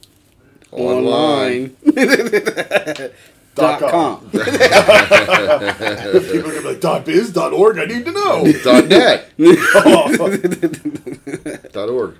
[0.72, 1.76] online.
[1.86, 3.10] Online.
[3.54, 4.30] dot com.
[4.30, 8.50] People are gonna be like, dot biz, dot org, I need to know.
[8.64, 9.30] dot net
[11.72, 12.16] dot org.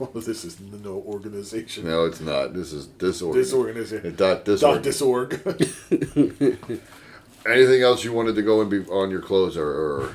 [0.00, 1.84] Oh, this is no organization.
[1.84, 2.54] No, it's not.
[2.54, 3.34] This is disorg.
[3.34, 4.16] Disorganization.
[4.16, 5.38] Dot Dot disorg.
[7.44, 7.52] disorg.
[7.54, 10.14] Anything else you wanted to go and be on your clothes or, or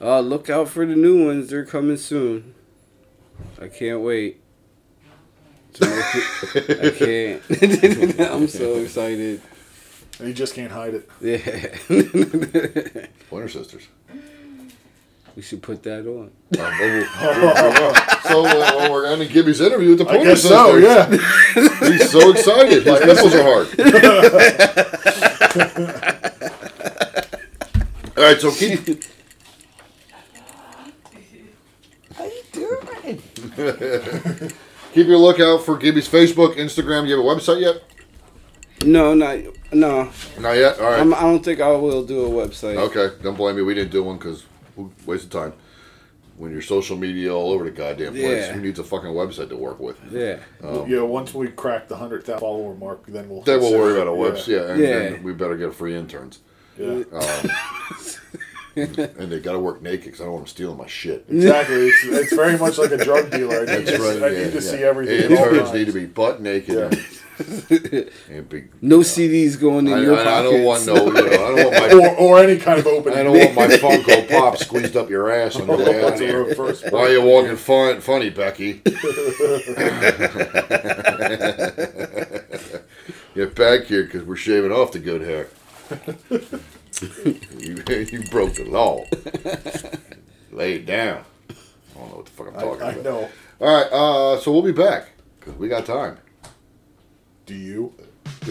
[0.00, 1.48] Uh, look out for the new ones.
[1.50, 2.54] They're coming soon.
[3.60, 4.40] I can't wait.
[5.74, 6.14] To make
[6.54, 8.20] it- I can't.
[8.32, 9.40] I'm so excited.
[10.20, 11.08] you just can't hide it.
[11.20, 11.38] Yeah.
[13.30, 13.86] Pointer Sisters?
[15.36, 16.32] we should put that on.
[16.58, 17.04] Um,
[18.24, 21.20] so uh, well, we're ending Gibby's interview with the I Pointer guess so, Sisters.
[21.80, 21.88] yeah.
[21.92, 22.82] He's so excited.
[22.84, 23.68] His nipples are hard.
[28.16, 29.04] All right, so keep
[32.14, 33.20] How you doing?
[34.92, 37.08] keep your lookout for Gibby's Facebook, Instagram.
[37.08, 37.82] You have a website yet?
[38.84, 39.38] No, not
[39.72, 40.10] no.
[40.38, 40.78] Not yet.
[40.78, 41.00] All right.
[41.00, 42.76] I'm, I don't think I will do a website.
[42.76, 43.62] Okay, don't blame me.
[43.62, 44.44] We didn't do one because
[44.76, 45.52] we wasted time.
[46.38, 48.52] When your social media all over the goddamn place, Yeah.
[48.52, 49.98] who needs a fucking website to work with?
[50.10, 50.38] Yeah.
[50.62, 53.42] Um, yeah, once we crack the hundred thousand follower mark, then we'll.
[53.42, 54.46] Then we'll worry about a website.
[54.48, 54.98] Yeah, and Yeah.
[54.98, 56.38] then we better get free interns.
[56.78, 57.02] Yeah.
[57.12, 57.50] Um,
[58.76, 61.24] and they got to work naked because I don't want them stealing my shit.
[61.28, 61.88] Exactly.
[61.88, 63.56] It's, it's very much like a drug dealer.
[63.56, 64.22] I need, That's to, right.
[64.22, 64.60] I yeah, need to yeah.
[64.60, 65.24] see everything.
[65.24, 66.92] at Interns need to be butt naked.
[66.94, 67.02] Yeah.
[67.38, 68.70] And, and big.
[68.80, 70.38] No CDs going in I, your I, pockets.
[70.38, 70.94] I don't want no.
[71.06, 71.92] You know, I don't want my.
[71.92, 73.18] or, or any kind of opening.
[73.18, 76.20] I don't want my Funko Pop squeezed up your ass on your way out That's
[76.20, 76.54] here.
[76.54, 78.74] first Why are you walking fun, funny, Becky?
[83.34, 85.48] Get back here because we're shaving off the good hair.
[87.58, 89.04] you, you broke the law.
[90.50, 91.24] Lay it down.
[91.50, 91.54] I
[91.98, 93.04] don't know what the fuck I'm I, talking I about.
[93.04, 93.28] know.
[93.60, 96.18] All right, uh, so we'll be back because we got time.
[97.48, 97.94] Do you?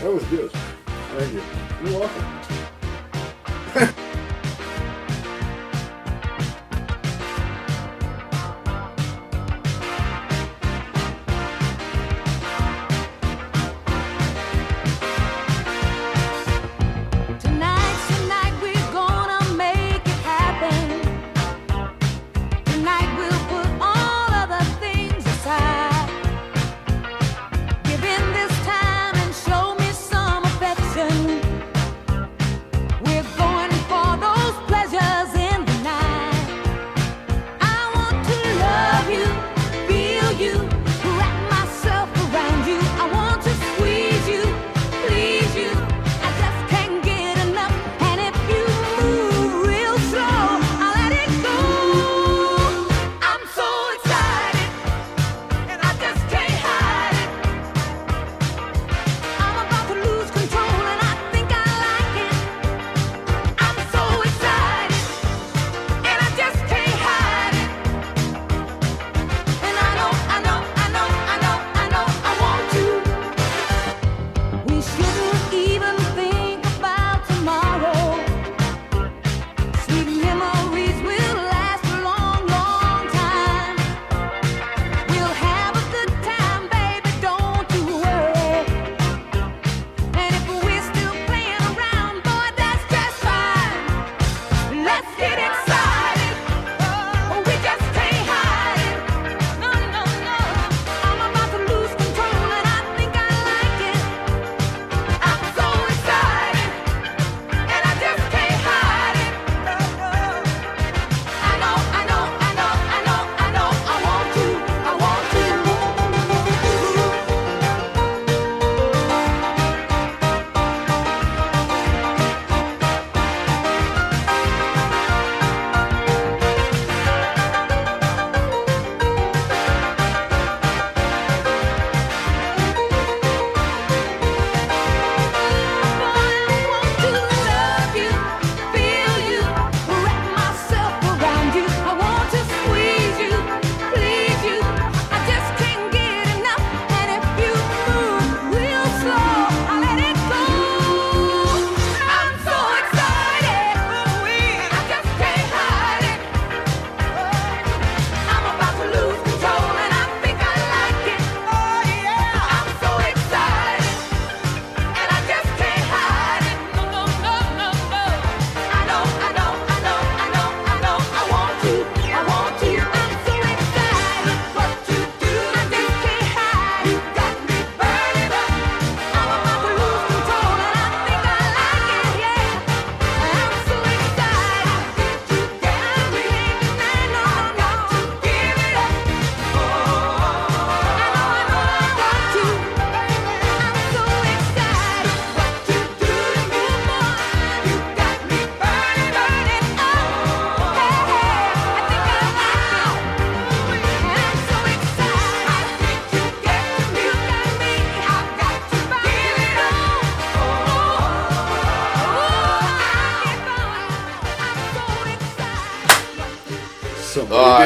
[0.00, 0.50] That was good.
[0.50, 1.42] Thank you.
[1.84, 2.26] You're welcome.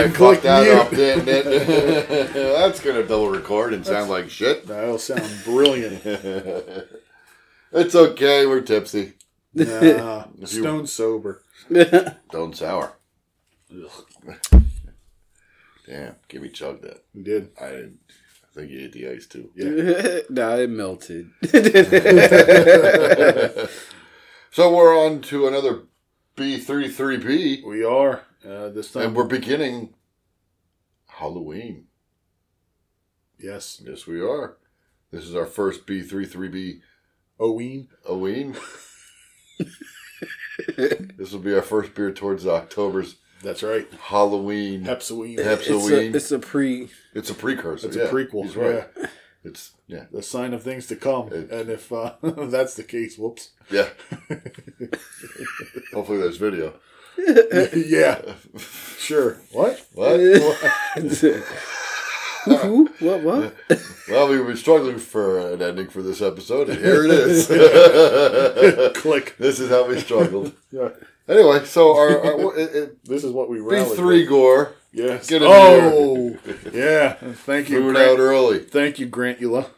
[0.04, 0.74] I didn't click fucked that mute.
[0.76, 2.32] up, didn't it?
[2.34, 4.66] That's gonna double record and sound like shit.
[4.66, 6.02] That'll sound brilliant.
[7.76, 9.14] It's okay, we're tipsy.
[9.52, 11.42] Nah, If you- stone sober.
[12.30, 12.92] Don't sour.
[15.84, 17.04] Damn, give me chug that.
[17.12, 17.50] You did.
[17.60, 17.98] I didn't.
[18.08, 19.50] I think you ate the ice too.
[20.30, 21.30] nah, it melted.
[24.52, 25.82] so we're on to another
[26.36, 27.64] B33B.
[27.66, 28.22] We are.
[28.46, 29.06] Uh, this time.
[29.06, 29.94] And we're beginning
[31.06, 31.86] Halloween.
[33.38, 33.82] Yes.
[33.84, 34.58] Yes, we are.
[35.10, 36.80] This is our first B33B
[37.40, 37.88] Oween.
[38.08, 38.56] Oween.
[41.16, 43.88] this will be our first beer towards October's That's right.
[43.94, 44.84] Halloween.
[44.84, 45.38] Hepsoween.
[45.38, 46.88] It's a, it's a pre.
[47.14, 47.88] It's a precursor.
[47.88, 48.04] It's yeah.
[48.04, 48.44] a prequel.
[48.44, 48.88] He's right.
[48.96, 49.06] Yeah.
[49.44, 51.28] It's yeah, The sign of things to come.
[51.30, 53.50] and if uh, that's the case, whoops.
[53.70, 53.88] yeah.
[55.92, 56.74] Hopefully, there's video.
[57.74, 58.20] yeah.
[58.98, 59.38] Sure.
[59.52, 59.84] What?
[59.94, 60.20] What?
[62.44, 62.86] Who?
[62.98, 63.22] What?
[63.22, 63.54] What?
[64.08, 67.46] well, we were struggling for an ending for this episode, and here it is.
[68.96, 69.36] Click.
[69.38, 70.52] This is how we struggled.
[70.70, 70.90] Yeah.
[71.26, 74.28] Anyway, so our, our it, it, This is what we rallied B3.
[74.28, 74.74] Gore.
[74.92, 75.28] Yes.
[75.28, 76.36] Get oh,
[76.72, 77.14] yeah.
[77.14, 77.80] Thank you.
[77.80, 78.10] Moving Grant.
[78.12, 78.58] out early.
[78.60, 79.70] Thank you, Grantula.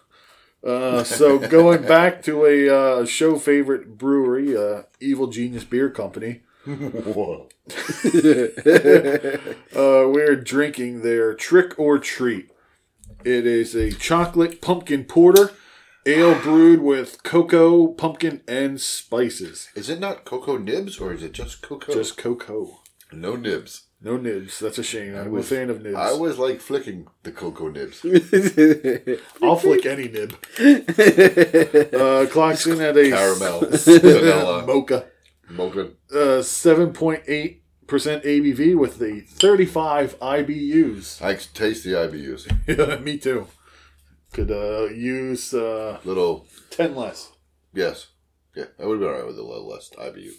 [0.64, 6.40] Uh, so going back to a uh, show favorite brewery, uh, Evil Genius Beer Company.
[6.66, 7.48] Whoa.
[9.74, 12.50] uh, we're drinking their Trick or Treat.
[13.24, 15.52] It is a chocolate pumpkin porter,
[16.04, 19.68] ale brewed with cocoa, pumpkin, and spices.
[19.74, 21.92] Is it not cocoa nibs or is it just cocoa?
[21.92, 22.80] Just cocoa.
[23.12, 23.84] no nibs.
[24.02, 24.58] No nibs.
[24.58, 25.16] That's a shame.
[25.16, 25.96] I'm was- a fan of nibs.
[25.96, 28.04] I always like flicking the cocoa nibs.
[29.42, 30.34] I'll flick any nib.
[31.96, 35.06] Uh, clocks in at a Caramel, vanilla, mocha.
[35.48, 35.90] Mocha.
[36.10, 41.22] Uh, 7.8% ABV with the 35 IBUs.
[41.22, 43.00] I can taste the IBUs.
[43.02, 43.46] Me too.
[44.32, 47.30] Could uh, use uh, Little, 10 less.
[47.72, 48.08] yes,
[48.54, 50.32] yeah, I would have been alright with a little less IBU.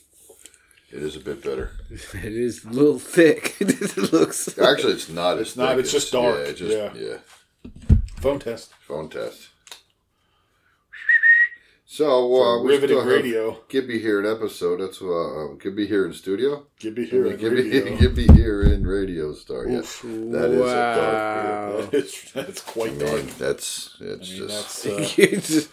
[0.91, 1.71] It is a bit better.
[2.13, 3.55] It is a little thick.
[3.59, 4.47] it looks.
[4.59, 5.37] Actually, it's not.
[5.39, 6.35] It's, not, thick, it's just dark.
[6.37, 6.93] Yeah, it just, Yeah.
[6.95, 7.17] yeah.
[8.17, 8.71] Phone test.
[8.87, 9.49] Phone test.
[11.97, 12.05] So,
[12.43, 13.57] uh, we riveting still have radio.
[13.69, 14.81] Gibby here in episode.
[14.81, 16.67] That's uh, Gibby here in studio.
[16.77, 17.97] Gibby here in Gibby, radio.
[17.99, 19.67] Gibby here in Radio Star.
[19.67, 20.31] Yes, Wow.
[20.31, 21.81] that is a dark beer.
[21.89, 23.25] That is, that's I quite dark.
[23.39, 24.85] that's it's I mean, just that's,
[25.17, 25.69] uh, Just-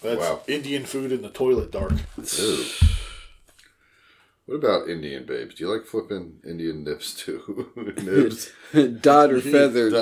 [0.00, 0.42] that's Wow.
[0.46, 1.94] Indian food in the toilet dark.
[2.38, 2.64] Ew.
[4.44, 5.56] What about Indian babes?
[5.56, 7.72] Do you like flipping Indian nips too?
[8.00, 8.52] Nibs.
[9.00, 9.92] Dot or feathered.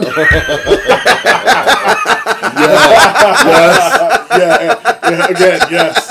[4.36, 4.93] yeah, yeah,
[5.30, 6.10] again, yes.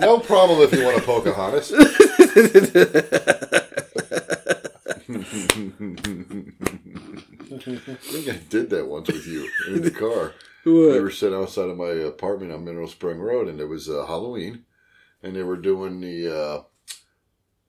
[0.00, 1.72] no problem if you want to Pocahontas.
[7.68, 10.34] I think I did that once with you in the car.
[10.66, 10.72] What?
[10.72, 14.04] We were sitting outside of my apartment on Mineral Spring Road, and it was uh,
[14.04, 14.64] Halloween,
[15.22, 16.62] and they were doing the uh,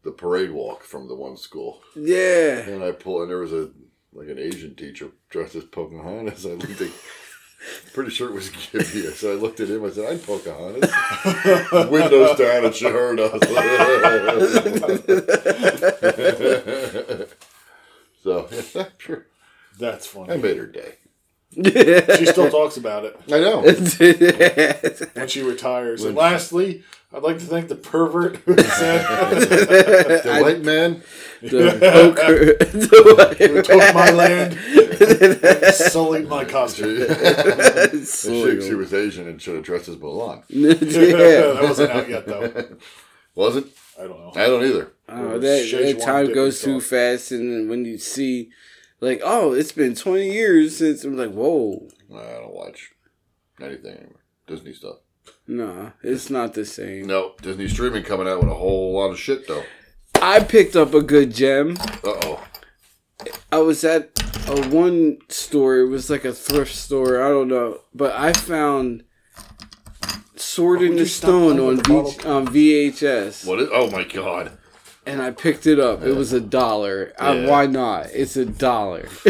[0.02, 1.80] the parade walk from the one school.
[1.96, 2.58] Yeah.
[2.58, 3.70] And I pulled, and there was a
[4.14, 6.46] like an Asian teacher dressed as Pocahontas.
[6.48, 6.90] I looked at,
[7.94, 8.84] pretty sure it was Gibby.
[8.86, 9.84] So I looked at him.
[9.84, 10.92] I said, "I'm Pocahontas."
[11.92, 13.42] Windows down, and she heard us.
[18.24, 19.26] so yeah, sure,
[19.80, 20.34] That's funny.
[20.34, 20.96] I made her day.
[22.18, 23.62] She still talks about it I know.
[23.62, 26.04] when she retires.
[26.04, 26.84] And lastly,
[27.14, 29.02] I'd like to thank the pervert who said
[30.24, 31.04] The white man.
[31.42, 32.54] The poker.
[32.78, 36.98] the who took my land, sullied my costume.
[38.04, 40.44] she, she was Asian and should have dressed as Mulan.
[40.50, 40.74] yeah.
[40.74, 42.76] that wasn't out yet, though.
[43.36, 43.68] Wasn't?
[44.00, 44.32] I don't know.
[44.36, 44.92] I don't either.
[45.08, 46.90] Oh, that, that time goes too sauce.
[46.90, 48.50] fast, and when you see,
[49.00, 52.92] like, oh, it's been twenty years since I'm like, whoa, I don't watch
[53.62, 54.22] anything anymore.
[54.48, 54.98] Disney stuff.
[55.48, 57.08] Nah, it's not the same.
[57.08, 59.64] No, Disney streaming coming out with a whole lot of shit though.
[60.22, 61.78] I picked up a good gem.
[62.04, 62.44] Uh oh.
[63.52, 64.10] I was at
[64.48, 65.78] a one store.
[65.78, 67.22] It was like a thrift store.
[67.24, 69.04] I don't know, but I found
[70.36, 73.70] Sword in the Stone on, v- on VHS, What is?
[73.72, 74.58] Oh my god.
[75.06, 76.04] and I picked it up.
[76.04, 77.14] It was a dollar.
[77.20, 77.50] Uh, Yeah.
[77.50, 78.08] why not?
[78.14, 79.08] It's a dollar,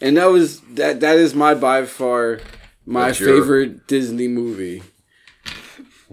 [0.00, 1.00] and that was that.
[1.00, 2.40] That is my by far
[2.86, 4.82] my That's your- favorite Disney movie.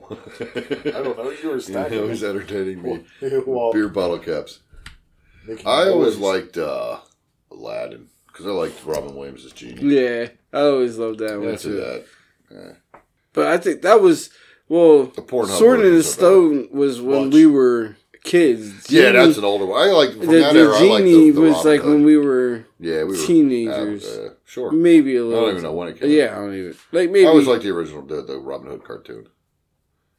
[0.09, 1.29] I don't know.
[1.41, 2.07] You were It stacking.
[2.09, 3.03] was entertaining me.
[3.45, 4.59] Well, Beer bottle caps.
[5.47, 6.33] making I always noise.
[6.43, 6.97] liked uh,
[7.51, 9.95] Aladdin because I liked Robin Williams as genie.
[9.95, 12.03] Yeah, I always loved that one After too.
[12.49, 12.77] that,
[13.33, 14.29] But I think that was
[14.67, 15.05] well.
[15.05, 16.19] The Pornhub Sword in the versions of that.
[16.25, 17.33] Stone was when Watch.
[17.33, 18.89] we were kids.
[18.89, 19.81] yeah, Genie- that's an older one.
[19.81, 20.75] I like from the, that the era.
[20.75, 21.89] I like genie the, the was Robin like Hood.
[21.93, 24.05] when we were yeah we were teenagers.
[24.05, 24.71] uh, sure.
[24.71, 25.39] maybe a I little.
[25.39, 26.09] I don't even know when it came.
[26.11, 26.31] Yeah, out.
[26.31, 27.25] I don't even like maybe.
[27.25, 29.27] I always liked the original, the, the Robin Hood cartoon.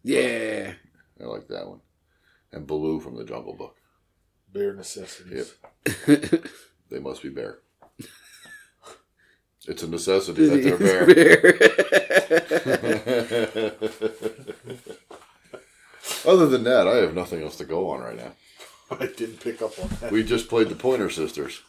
[0.03, 0.73] yeah.
[1.21, 1.81] I like that one.
[2.53, 3.77] And Baloo from the Jungle Book.
[4.53, 5.55] bare necessities.
[6.91, 7.59] They must be bear.
[9.67, 11.55] It's a necessity that they're bear.
[16.27, 18.33] Other than that, I have nothing else to go on right now.
[18.91, 20.13] I didn't pick up on that.
[20.13, 21.63] We just played the Pointer Sisters.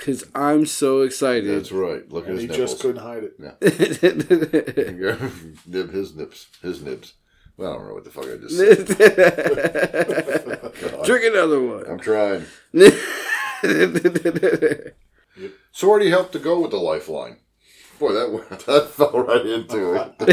[0.00, 1.58] Because I'm so excited.
[1.58, 2.10] That's right.
[2.10, 2.70] Look at and his he nipples.
[2.70, 3.34] just couldn't hide it.
[3.38, 3.52] Yeah.
[5.66, 6.46] Nib his nips.
[6.62, 7.12] His nibs.
[7.58, 8.86] Well, I don't know what the fuck I just said.
[11.04, 11.84] Drink another one.
[11.86, 12.46] I'm trying.
[15.72, 17.36] So where do you help to go with the lifeline?
[18.00, 20.14] Boy, that that fell right into it.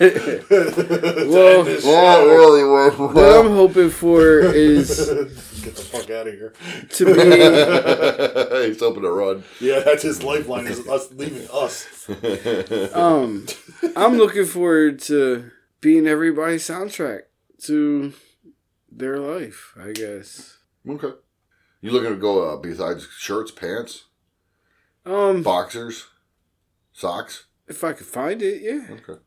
[1.30, 3.16] well, that really went what.
[3.16, 5.08] I'm hoping for is
[5.62, 6.52] Get the fuck out of here.
[6.90, 7.12] to be
[8.66, 9.44] He's hoping to run.
[9.60, 11.86] Yeah, that's his lifeline is us leaving us.
[12.92, 13.46] um
[13.94, 17.20] I'm looking forward to being everybody's soundtrack
[17.66, 18.12] to
[18.90, 20.58] their life, I guess.
[20.88, 21.12] Okay.
[21.80, 24.06] You looking to go uh, besides shirts, pants,
[25.06, 26.08] Um boxers,
[26.94, 27.44] socks?
[27.66, 28.86] if I could find it, yeah.
[28.90, 29.20] Okay.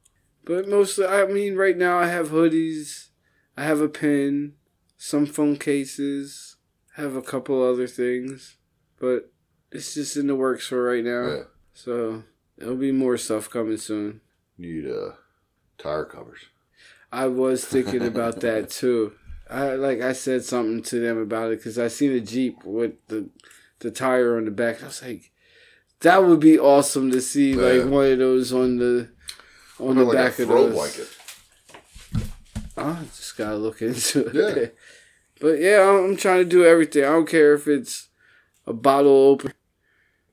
[0.46, 3.10] But mostly I mean right now I have hoodies,
[3.56, 4.54] I have a pen,
[4.98, 6.56] some phone cases,
[6.96, 8.58] have a couple other things,
[9.00, 9.32] but
[9.72, 11.28] it's just in the works for right now.
[11.28, 11.44] Yeah.
[11.74, 12.24] So
[12.58, 14.22] there'll be more stuff coming soon.
[14.58, 15.12] Need uh,
[15.78, 16.40] tire covers.
[17.12, 19.14] I was thinking about that too.
[19.50, 22.94] I like I said something to them about it because I seen a Jeep with
[23.08, 23.30] the
[23.80, 24.82] the tire on the back.
[24.82, 25.32] I was like,
[26.02, 27.62] that would be awesome to see Yeah.
[27.82, 29.10] like one of those on the
[29.80, 30.74] on the like back a of throw those.
[30.74, 31.08] blanket.
[32.78, 34.36] I just gotta look into it.
[34.58, 34.66] Yeah.
[35.42, 37.04] but yeah, I'm, I'm trying to do everything.
[37.04, 38.10] I don't care if it's
[38.66, 39.54] a bottle opener.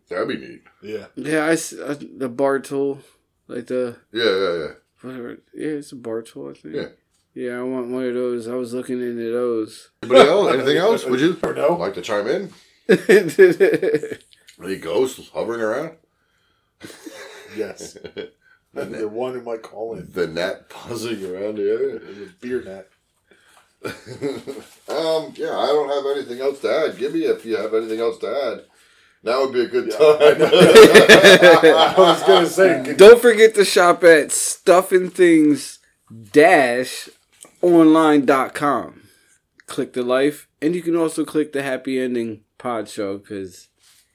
[0.09, 0.62] That'd be neat.
[0.83, 1.07] Yeah.
[1.17, 1.53] Yeah, I,
[1.83, 3.01] uh, the bar tool,
[3.49, 4.73] like the Yeah, yeah, yeah.
[5.01, 5.39] whatever.
[5.55, 6.51] Yeah, it's a bar tool.
[6.51, 6.75] I think.
[6.75, 6.89] Yeah.
[7.37, 8.47] Yeah, I want one of those.
[8.47, 9.91] I was looking into those.
[10.03, 10.55] Anybody else?
[10.55, 11.05] Anything else?
[11.05, 11.75] Would you Or no?
[11.77, 12.53] like to chime in?
[14.63, 15.97] Any ghosts hovering around?
[17.57, 17.97] Yes.
[18.73, 20.11] They're one who might call in.
[20.11, 21.99] The net buzzing around the area.
[22.01, 22.89] There's beer net.
[23.85, 26.99] um, yeah, I don't have anything else to add.
[26.99, 28.65] Give me if you have anything else to add.
[29.23, 30.43] Now would be a good I time.
[31.77, 35.79] I was gonna say, Don't forget to shop at stuffandthings
[36.33, 37.09] dash
[37.63, 39.03] online.com.
[39.67, 43.69] Click the life, and you can also click the happy ending pod show because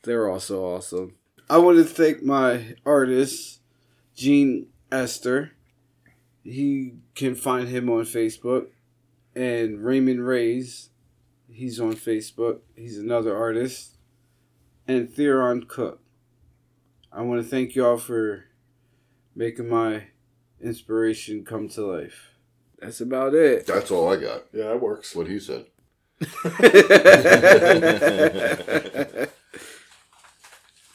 [0.03, 1.15] they're also awesome.
[1.49, 3.61] I want to thank my artist,
[4.15, 5.51] Gene Esther.
[6.43, 8.67] He can find him on Facebook.
[9.35, 10.89] And Raymond Reyes,
[11.49, 12.59] he's on Facebook.
[12.75, 13.95] He's another artist.
[14.87, 16.01] And Theron Cook.
[17.11, 18.45] I want to thank y'all for
[19.35, 20.05] making my
[20.61, 22.31] inspiration come to life.
[22.79, 23.65] That's about it.
[23.65, 24.43] That's all I got.
[24.53, 25.15] yeah, that works.
[25.15, 25.65] What he said.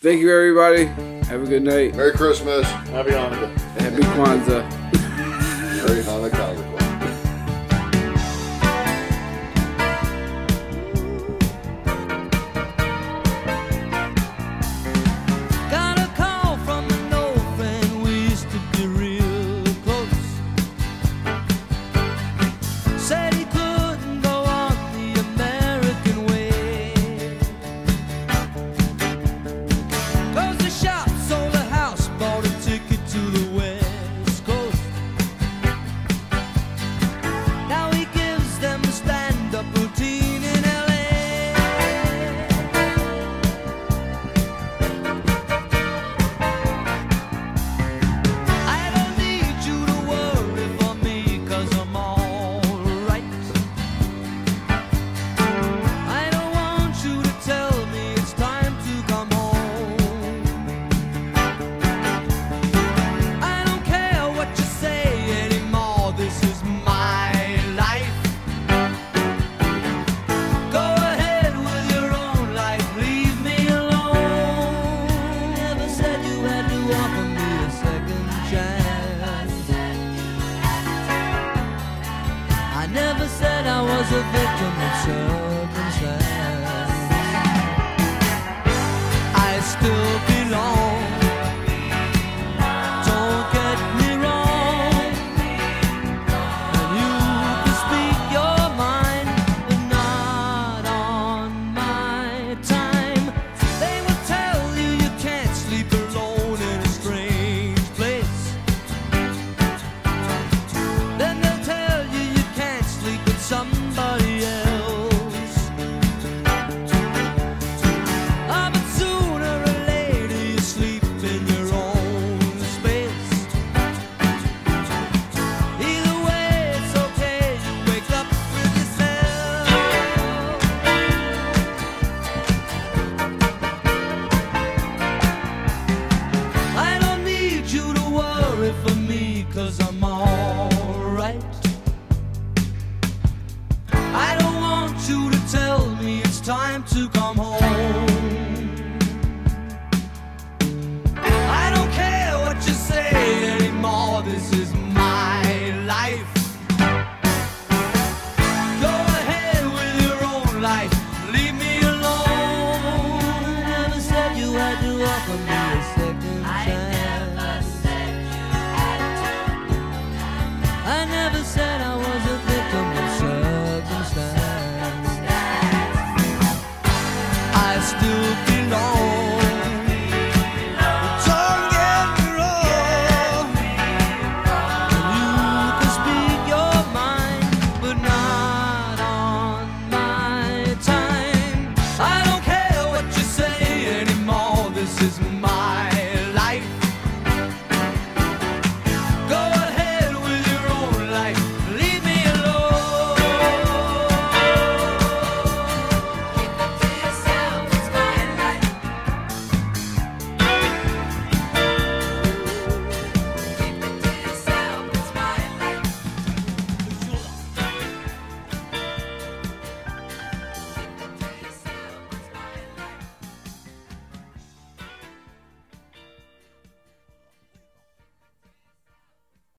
[0.04, 0.84] Thank you, everybody.
[1.28, 1.96] Have a good night.
[1.96, 2.66] Merry Christmas.
[2.92, 3.48] Happy Hanukkah.
[3.80, 4.60] Happy Kwanzaa.
[5.80, 6.63] Merry Hanukkah.